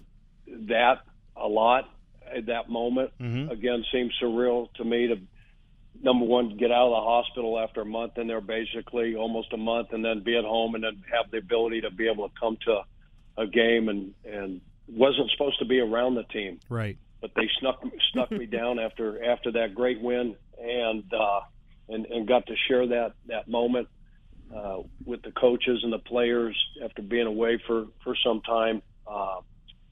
[0.69, 1.01] that
[1.35, 1.89] a lot.
[2.35, 3.49] At that moment, mm-hmm.
[3.49, 5.15] again, seems surreal to me to
[6.01, 9.57] number one get out of the hospital after a month in there, basically almost a
[9.57, 12.35] month, and then be at home and then have the ability to be able to
[12.39, 12.81] come to
[13.37, 16.97] a game and and wasn't supposed to be around the team, right?
[17.21, 17.81] But they snuck
[18.11, 21.41] snuck me down after after that great win and uh,
[21.89, 23.87] and and got to share that that moment
[24.55, 28.81] uh, with the coaches and the players after being away for for some time.
[29.05, 29.41] Uh,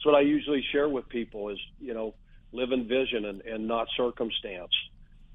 [0.06, 2.14] what I usually share with people is you know
[2.52, 4.72] live in vision and, and not circumstance.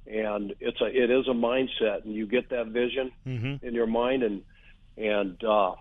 [0.07, 3.67] And it's a it is a mindset, and you get that vision mm-hmm.
[3.67, 4.43] in your mind, and
[4.97, 5.73] and uh,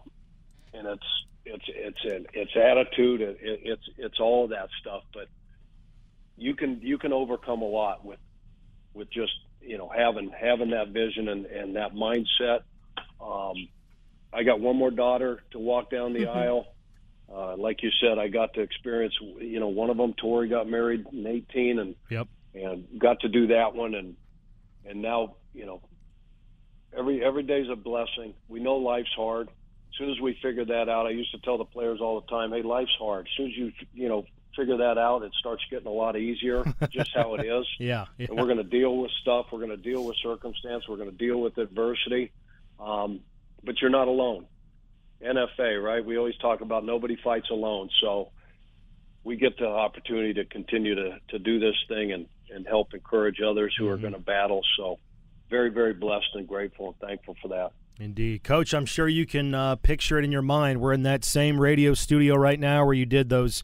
[0.74, 1.04] and it's
[1.46, 5.04] it's it's an, it's attitude, it, it's it's all of that stuff.
[5.14, 5.28] But
[6.38, 8.20] you can you can overcome a lot with
[8.94, 9.32] with just
[9.62, 12.62] you know having having that vision and, and that mindset
[13.22, 13.68] um,
[14.32, 16.38] I got one more daughter to walk down the mm-hmm.
[16.38, 16.68] aisle.
[17.34, 20.14] Uh, like you said, I got to experience, you know, one of them.
[20.14, 22.28] Tori got married in 18, and yep.
[22.56, 24.16] and got to do that one, and
[24.86, 25.82] and now, you know,
[26.98, 28.34] every every day's a blessing.
[28.48, 29.48] We know life's hard.
[29.48, 32.28] As soon as we figure that out, I used to tell the players all the
[32.28, 33.28] time, "Hey, life's hard.
[33.28, 34.26] As soon as you you know
[34.56, 36.64] figure that out, it starts getting a lot easier.
[36.90, 37.66] just how it is.
[37.80, 38.28] yeah, yeah.
[38.30, 39.48] And we're going to deal with stuff.
[39.52, 40.88] We're going to deal with circumstance.
[40.88, 42.32] We're going to deal with adversity.
[42.80, 43.22] Um,
[43.64, 44.46] but you're not alone.
[45.24, 46.04] NFA, right?
[46.04, 47.90] We always talk about nobody fights alone.
[48.02, 48.30] So
[49.24, 53.42] we get the opportunity to continue to, to do this thing and, and help encourage
[53.42, 53.94] others who mm-hmm.
[53.94, 54.62] are going to battle.
[54.78, 55.00] So
[55.50, 57.72] very, very blessed and grateful and thankful for that.
[58.00, 58.44] Indeed.
[58.44, 60.80] Coach, I'm sure you can uh, picture it in your mind.
[60.80, 63.64] We're in that same radio studio right now where you did those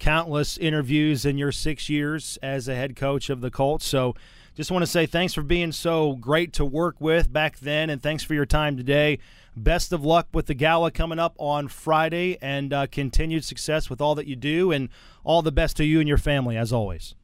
[0.00, 3.86] countless interviews in your six years as a head coach of the Colts.
[3.86, 4.14] So
[4.56, 8.02] just want to say thanks for being so great to work with back then, and
[8.02, 9.18] thanks for your time today.
[9.56, 14.00] Best of luck with the gala coming up on Friday, and uh, continued success with
[14.00, 14.90] all that you do, and
[15.24, 17.14] all the best to you and your family, as always.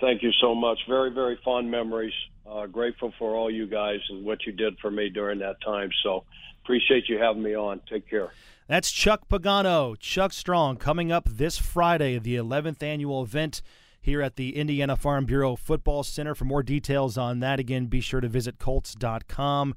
[0.00, 0.78] Thank you so much.
[0.88, 2.12] Very, very fond memories.
[2.46, 5.88] Uh, grateful for all you guys and what you did for me during that time.
[6.02, 6.24] So
[6.62, 7.80] appreciate you having me on.
[7.88, 8.30] Take care.
[8.66, 13.62] That's Chuck Pagano, Chuckstrong, coming up this Friday, the 11th annual event
[14.00, 16.34] here at the Indiana Farm Bureau Football Center.
[16.34, 19.74] For more details on that, again, be sure to visit Colts.com.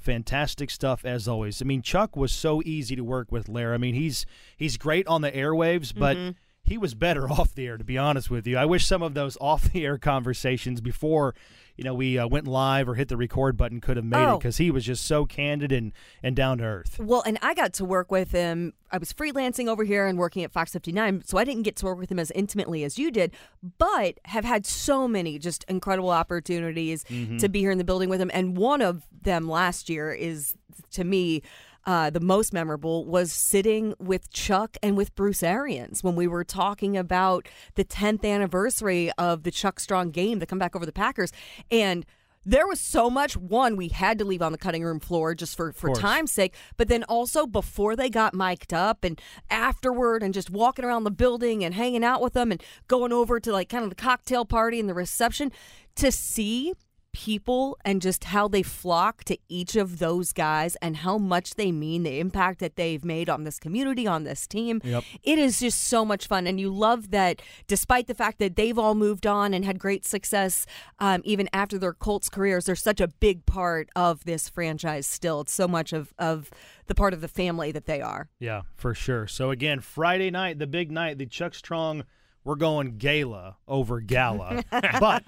[0.00, 1.60] Fantastic stuff as always.
[1.60, 3.74] I mean, Chuck was so easy to work with, Lair.
[3.74, 4.24] I mean, he's
[4.56, 6.30] he's great on the airwaves, but mm-hmm.
[6.70, 8.56] He was better off the air, to be honest with you.
[8.56, 11.34] I wish some of those off the air conversations before
[11.80, 14.34] you know, we uh, went live or hit the record button could have made oh.
[14.34, 15.92] it because he was just so candid and,
[16.22, 16.98] and down to earth.
[16.98, 18.74] Well, and I got to work with him.
[18.90, 21.86] I was freelancing over here and working at Fox 59, so I didn't get to
[21.86, 23.32] work with him as intimately as you did,
[23.78, 27.38] but have had so many just incredible opportunities mm-hmm.
[27.38, 28.30] to be here in the building with him.
[28.34, 30.54] And one of them last year is,
[30.90, 31.42] to me,
[31.86, 36.44] uh, the most memorable was sitting with Chuck and with Bruce Arians when we were
[36.44, 41.32] talking about the 10th anniversary of the Chuckstrong game, the comeback over the Packers.
[41.70, 42.04] And
[42.44, 45.56] there was so much one we had to leave on the cutting room floor just
[45.56, 49.20] for for time's sake but then also before they got mic'd up and
[49.50, 53.38] afterward and just walking around the building and hanging out with them and going over
[53.38, 55.52] to like kind of the cocktail party and the reception
[55.96, 56.72] to see
[57.12, 61.72] people and just how they flock to each of those guys and how much they
[61.72, 64.80] mean, the impact that they've made on this community, on this team.
[64.84, 65.04] Yep.
[65.22, 66.46] It is just so much fun.
[66.46, 70.06] And you love that despite the fact that they've all moved on and had great
[70.06, 70.66] success,
[70.98, 75.42] um, even after their Colts careers, they're such a big part of this franchise still.
[75.42, 76.50] It's so much of, of
[76.86, 78.28] the part of the family that they are.
[78.38, 79.26] Yeah, for sure.
[79.26, 82.04] So again, Friday night, the big night, the Chuckstrong
[82.44, 84.64] we're going gala over gala,
[85.00, 85.22] but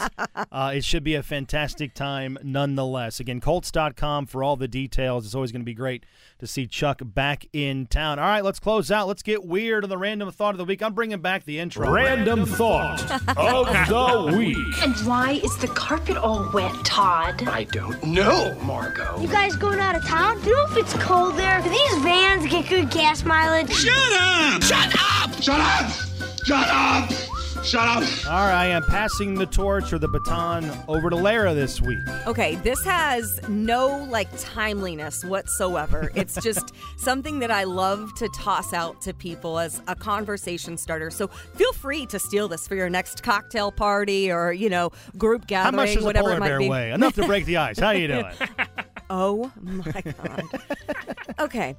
[0.51, 3.21] uh, it should be a fantastic time nonetheless.
[3.21, 5.27] Again, Colts.com for all the details.
[5.27, 6.05] It's always going to be great
[6.39, 8.19] to see Chuck back in town.
[8.19, 9.09] All right, let's close out.
[9.09, 10.83] Let's get weird on the random thought of the week.
[10.83, 11.91] I'm bringing back the intro.
[11.91, 13.03] Random thought
[13.37, 14.57] of the week.
[14.83, 17.43] And why is the carpet all wet, Todd?
[17.47, 19.21] I don't know, Margot.
[19.21, 20.41] You guys going out of town?
[20.41, 21.61] Do you know if it's cold there?
[21.61, 23.71] Do these vans get good gas mileage?
[23.71, 24.63] Shut up!
[24.63, 25.43] Shut up!
[25.43, 26.12] Shut up!
[26.45, 27.11] Shut up!
[27.65, 28.03] Shut up!
[28.27, 32.01] All right, I am passing the torch or the baton over to Larra this week.
[32.27, 36.11] Okay, this has no like timeliness whatsoever.
[36.23, 41.11] It's just something that I love to toss out to people as a conversation starter.
[41.11, 45.47] So feel free to steal this for your next cocktail party or you know group
[45.47, 45.75] gathering.
[45.79, 46.69] How gathering, much does a whatever polar it bear be.
[46.69, 46.91] weigh?
[46.93, 47.79] Enough to break the ice.
[47.79, 48.27] How you doing?
[49.11, 50.43] Oh my God.
[51.39, 51.77] okay.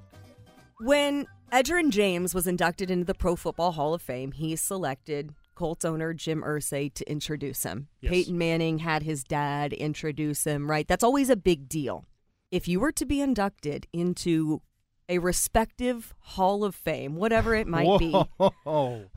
[0.80, 5.86] When Edgerrin James was inducted into the Pro Football Hall of Fame, he selected Colts
[5.86, 7.90] owner Jim Irsay to introduce him.
[8.02, 8.12] Yes.
[8.12, 10.88] Peyton Manning had his dad introduce him, right?
[10.88, 12.06] That's always a big deal.
[12.50, 14.64] If you were to be inducted into
[15.08, 18.16] a respective Hall of Fame, whatever it might be,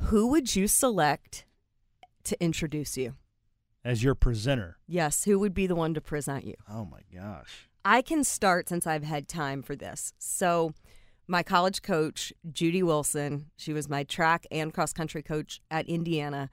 [0.00, 1.46] who would you select
[2.24, 3.14] to introduce you?
[3.82, 4.76] As your presenter.
[4.86, 6.56] Yes, who would be the one to present you?
[6.70, 7.70] Oh my gosh.
[7.82, 10.12] I can start since I've had time for this.
[10.18, 10.74] So,
[11.28, 16.50] my college coach, Judy Wilson, she was my track and cross country coach at Indiana.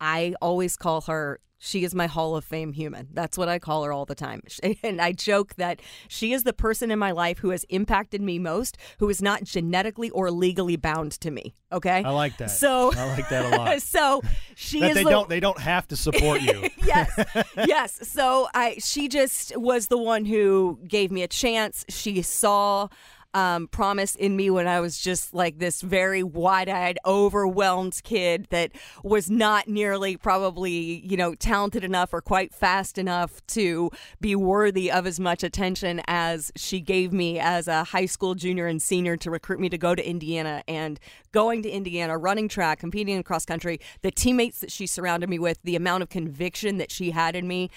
[0.00, 3.06] I always call her, she is my Hall of Fame human.
[3.12, 4.42] That's what I call her all the time.
[4.82, 8.40] And I joke that she is the person in my life who has impacted me
[8.40, 11.54] most, who is not genetically or legally bound to me.
[11.70, 12.02] Okay.
[12.02, 12.50] I like that.
[12.50, 13.80] So, I like that a lot.
[13.82, 14.22] so
[14.56, 16.68] she that is they the, don't they don't have to support you.
[16.84, 18.08] yes, yes.
[18.08, 21.84] So I, she just was the one who gave me a chance.
[21.88, 22.88] She saw
[23.34, 28.72] um, promise in me when I was just like this very wide-eyed, overwhelmed kid that
[29.02, 30.72] was not nearly probably
[31.06, 36.02] you know talented enough or quite fast enough to be worthy of as much attention
[36.06, 39.78] as she gave me as a high school junior and senior to recruit me to
[39.78, 40.62] go to Indiana.
[40.68, 41.00] And
[41.32, 45.38] going to Indiana, running track, competing in cross country, the teammates that she surrounded me
[45.38, 47.70] with, the amount of conviction that she had in me,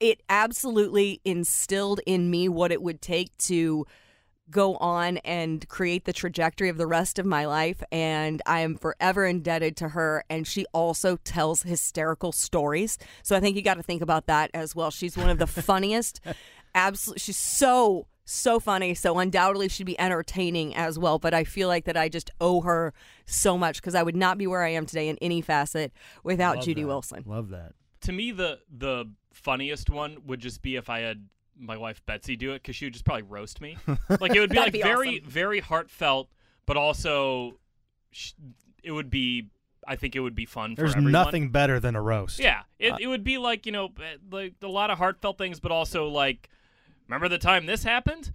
[0.00, 3.86] it absolutely instilled in me what it would take to
[4.50, 8.76] go on and create the trajectory of the rest of my life and I am
[8.76, 12.98] forever indebted to her and she also tells hysterical stories.
[13.22, 14.90] So I think you got to think about that as well.
[14.90, 16.20] She's one of the funniest
[16.74, 21.66] absolutely she's so so funny so undoubtedly she'd be entertaining as well but i feel
[21.66, 22.92] like that i just owe her
[23.24, 25.90] so much because i would not be where i am today in any facet
[26.22, 26.88] without Love judy that.
[26.88, 27.72] wilson Love that.
[28.02, 31.26] To me, the the funniest one would just be if I had
[31.58, 33.76] my wife Betsy do it because she would just probably roast me.
[34.20, 35.30] Like it would be like be very awesome.
[35.30, 36.28] very heartfelt,
[36.66, 37.58] but also
[38.10, 38.32] sh-
[38.82, 39.48] it would be.
[39.86, 41.12] I think it would be fun for There's everyone.
[41.12, 42.38] nothing better than a roast.
[42.40, 45.38] Yeah, it, Uh, it would be like you know, eh, like a lot of heartfelt
[45.38, 46.50] things, but also like,
[47.08, 48.32] remember the time this happened?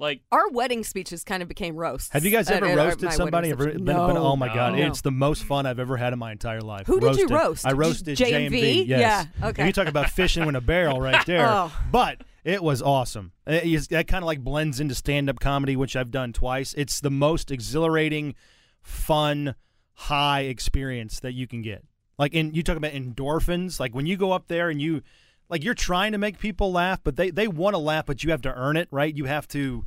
[0.00, 2.86] Like, our wedding speeches kind of became roasts Have you guys at- ever at our-
[2.86, 3.50] roasted somebody?
[3.50, 3.84] Ever been- reception.
[3.84, 4.86] been- oh my god, No.
[4.86, 6.86] it's the most fun I've ever had in my entire life.
[6.86, 7.66] Who did you roast?
[7.66, 8.86] I roasted JMV?
[8.86, 9.00] Yes.
[9.40, 9.62] Yeah, okay.
[9.62, 11.44] And you talk about fishing in a barrel right there.
[11.48, 11.72] Oh.
[11.90, 13.32] But it was awesome.
[13.46, 16.74] It is- that kind of like blends into stand-up comedy, which I've done twice.
[16.74, 18.34] It's the most exhilarating,
[18.82, 19.54] fun,
[19.94, 21.84] high experience that you can get.
[22.18, 23.78] Like, in you talk about endorphins.
[23.80, 25.02] Like when you go up there and you,
[25.48, 28.30] like you're trying to make people laugh, but they they want to laugh, but you
[28.30, 29.14] have to earn it, right?
[29.14, 29.86] You have to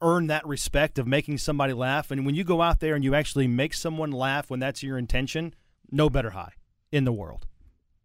[0.00, 2.10] earn that respect of making somebody laugh.
[2.10, 4.96] And when you go out there and you actually make someone laugh when that's your
[4.96, 5.54] intention,
[5.90, 6.52] no better high
[6.92, 7.46] in the world.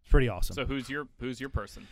[0.02, 0.54] It's pretty awesome.
[0.54, 1.86] so who's your who's your person?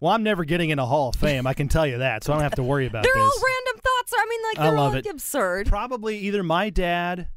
[0.00, 1.46] Well, I'm never getting in a Hall of Fame.
[1.46, 3.22] I can tell you that, so I don't have to worry about They're this.
[3.22, 4.12] all random thoughts.
[4.16, 5.06] I mean, like I they're love all it.
[5.06, 5.66] absurd.
[5.68, 7.28] Probably either my dad,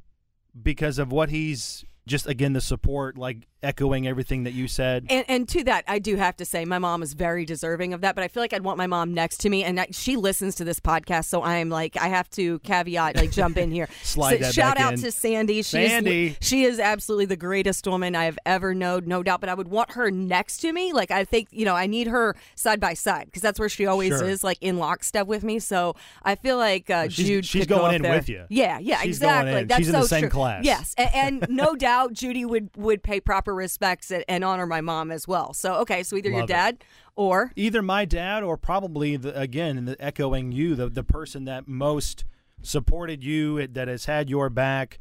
[0.61, 5.05] because of what he's just again the support, like echoing everything that you said.
[5.09, 8.01] And, and to that, I do have to say, my mom is very deserving of
[8.01, 8.15] that.
[8.15, 10.55] But I feel like I'd want my mom next to me, and I, she listens
[10.55, 13.87] to this podcast, so I'm like, I have to caveat, like, jump in here.
[14.03, 15.01] Slide So that shout out in.
[15.01, 15.57] to Sandy.
[15.61, 16.27] She Sandy.
[16.27, 19.41] is she is absolutely the greatest woman I have ever known, no doubt.
[19.41, 20.91] But I would want her next to me.
[20.93, 23.85] Like, I think you know, I need her side by side because that's where she
[23.85, 24.27] always Sure.
[24.27, 25.59] is, like in lockstep with me.
[25.59, 27.45] So I feel like uh, she's- Jude.
[27.45, 28.15] she's could go going up in there.
[28.15, 28.45] with you.
[28.49, 29.61] Yeah, yeah, She's going exactly.
[29.61, 29.67] in.
[29.67, 30.29] That's She's in the so same true.
[30.29, 30.65] class.
[30.65, 34.81] Yes, a- and, no doubt Judy would would pay proper respects and, and honor my
[34.81, 35.53] mom as well.
[35.53, 36.53] So okay, so either your Love it.
[36.53, 36.83] dad
[37.15, 41.67] or either my dad or probably the, again the echoing you the the person that
[41.67, 42.23] most
[42.61, 44.99] supported you that has had your back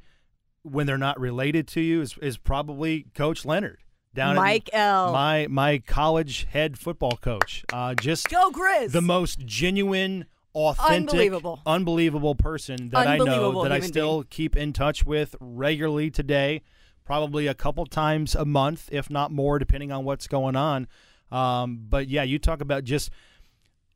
[0.62, 3.78] when they're not related to you is, is probably coach leonard
[4.14, 5.12] down Mike L.
[5.12, 8.92] my my college head football coach uh just go Grizz.
[8.92, 11.60] the most genuine authentic Unbelievable.
[11.64, 16.62] unbelievable person that i know that i still keep in touch with regularly today
[17.10, 20.86] probably a couple times a month, if not more, depending on what's going on.
[21.32, 23.10] Um, but yeah, you talk about just.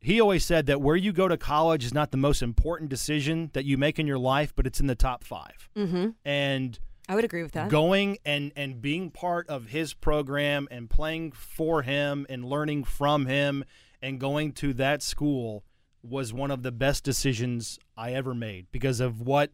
[0.00, 3.50] He always said that where you go to college is not the most important decision
[3.52, 6.08] that you make in your life, but it's in the top 5 Mm-hmm.
[6.24, 7.68] And I would agree with that.
[7.70, 13.26] going and and being part of his program and playing for him and learning from
[13.26, 13.64] him
[14.02, 15.62] and going to that school
[16.02, 19.52] was one of the best decisions I ever made because of what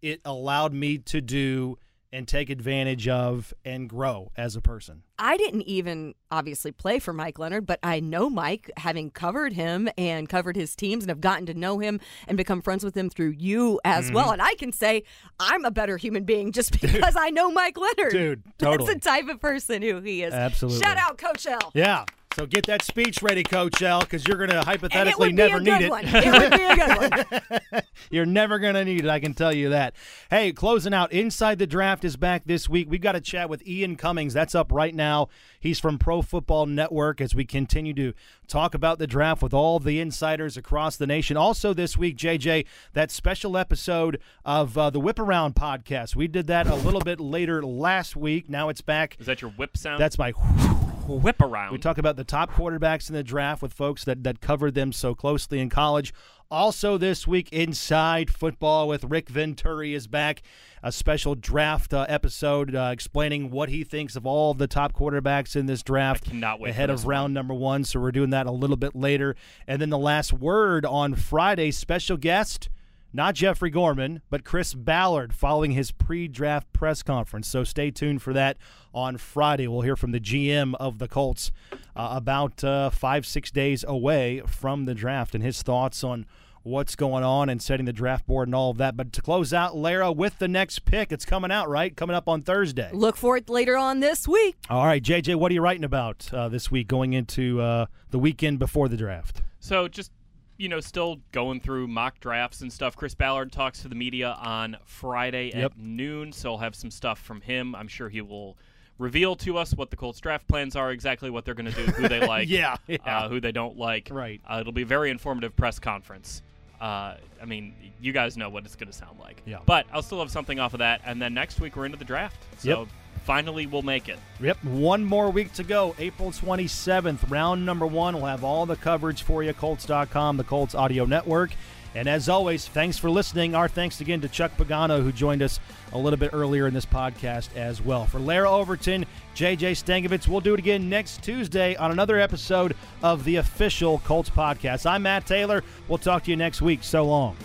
[0.00, 1.76] it allowed me to do
[2.12, 5.02] and take advantage of and grow as a person.
[5.18, 9.88] I didn't even obviously play for Mike Leonard, but I know Mike, having covered him
[9.96, 13.08] and covered his teams and have gotten to know him and become friends with him
[13.08, 14.14] through you as Mm-hmm.
[14.14, 14.30] well.
[14.32, 15.04] And I can say
[15.40, 18.12] I'm a better human being just because I know Mike Leonard.
[18.12, 18.86] Dude, totally.
[18.86, 20.34] That's the type of person who he is.
[20.34, 20.80] Absolutely.
[20.84, 21.70] Shout out, Coach L.
[21.74, 22.04] Yeah.
[22.34, 25.36] So get that speech ready, Coach L, because you're going to And it hypothetically would
[25.36, 25.90] be never a need good it.
[25.90, 26.04] one.
[26.06, 27.82] It would be a good one.
[28.10, 29.94] You're never going to need it, I can tell you that.
[30.30, 32.88] Hey, closing out, Inside the Draft is back this week.
[32.90, 34.34] We've got a chat with Ian Cummings.
[34.34, 35.28] That's up right now.
[35.60, 38.12] He's from Pro Football Network as we continue to
[38.48, 41.36] talk about the draft with all the insiders across the nation.
[41.36, 46.16] Also, this week, JJ, that special episode of uh, the Whip Around podcast.
[46.16, 48.48] We did that a little bit later last week.
[48.48, 49.16] Now it's back.
[49.20, 50.00] Is that your whip sound?
[50.00, 50.32] That's my
[51.08, 51.72] whip around.
[51.72, 54.92] we talk about the top quarterbacks in the draft with folks that, that covered them
[54.92, 56.12] so closely in college.
[56.50, 60.42] Also, this week, Inside Football with Rick Venturi is back.
[60.82, 64.92] A special draft uh, episode uh, explaining what he thinks of all of the top
[64.92, 67.84] quarterbacks in this draft cannot wait ahead of round number one.
[67.84, 69.34] So, we're doing that a little bit later.
[69.66, 72.68] And then the last word on Friday, special guest
[73.12, 77.48] not Jeffrey Gorman, but Chris Ballard following his pre draft press conference.
[77.48, 78.56] So stay tuned for that
[78.94, 79.68] on Friday.
[79.68, 81.50] We'll hear from the GM of the Colts
[81.94, 86.26] uh, about uh, five, six days away from the draft and his thoughts on
[86.62, 88.96] what's going on and setting the draft board and all of that.
[88.96, 91.94] But to close out, Larra, with the next pick, it's coming out, right?
[91.96, 92.90] Coming up on Thursday.
[92.92, 94.56] Look for it later on this week.
[94.70, 98.18] All right, JJ, what are you writing about uh, this week going into uh, the
[98.18, 99.42] weekend before the draft?
[99.60, 100.12] So just
[100.58, 102.96] you know, still going through mock drafts and stuff.
[102.96, 105.72] Chris Ballard talks to the media on Friday Yep.
[105.72, 107.74] at noon, so I'll have some stuff from him.
[107.74, 108.56] I'm sure he will
[108.98, 111.90] reveal to us what the Colts draft plans are, exactly what they're going to do,
[111.92, 112.98] who they like, Yeah, yeah.
[113.04, 114.08] Uh, who they don't like.
[114.12, 114.40] Right.
[114.48, 116.42] Uh, it'll be a very informative press conference.
[116.80, 119.40] Uh, I mean, you guys know what it's going to sound like.
[119.46, 119.58] Yeah.
[119.64, 122.04] But I'll still have something off of that, and then next week we're into the
[122.04, 122.36] draft.
[122.58, 122.88] So Yep.
[123.24, 124.18] Finally we'll make it.
[124.40, 125.94] Yep, one more week to go.
[125.98, 128.14] April 27th, round number one.
[128.16, 131.52] We'll have all the coverage for you, Colts.com, the Colts Audio Network.
[131.94, 133.54] And as always, thanks for listening.
[133.54, 135.60] Our thanks again to Chuck Pagano, who joined us
[135.92, 138.06] a little bit earlier in this podcast as well.
[138.06, 139.04] For Larra Overton,
[139.34, 144.30] JJ Stankevitz, we'll do it again next Tuesday on another episode of the official Colts
[144.30, 144.86] podcast.
[144.86, 145.62] I'm Matt Taylor.
[145.86, 146.82] We'll talk to you next week.
[146.82, 147.36] So long.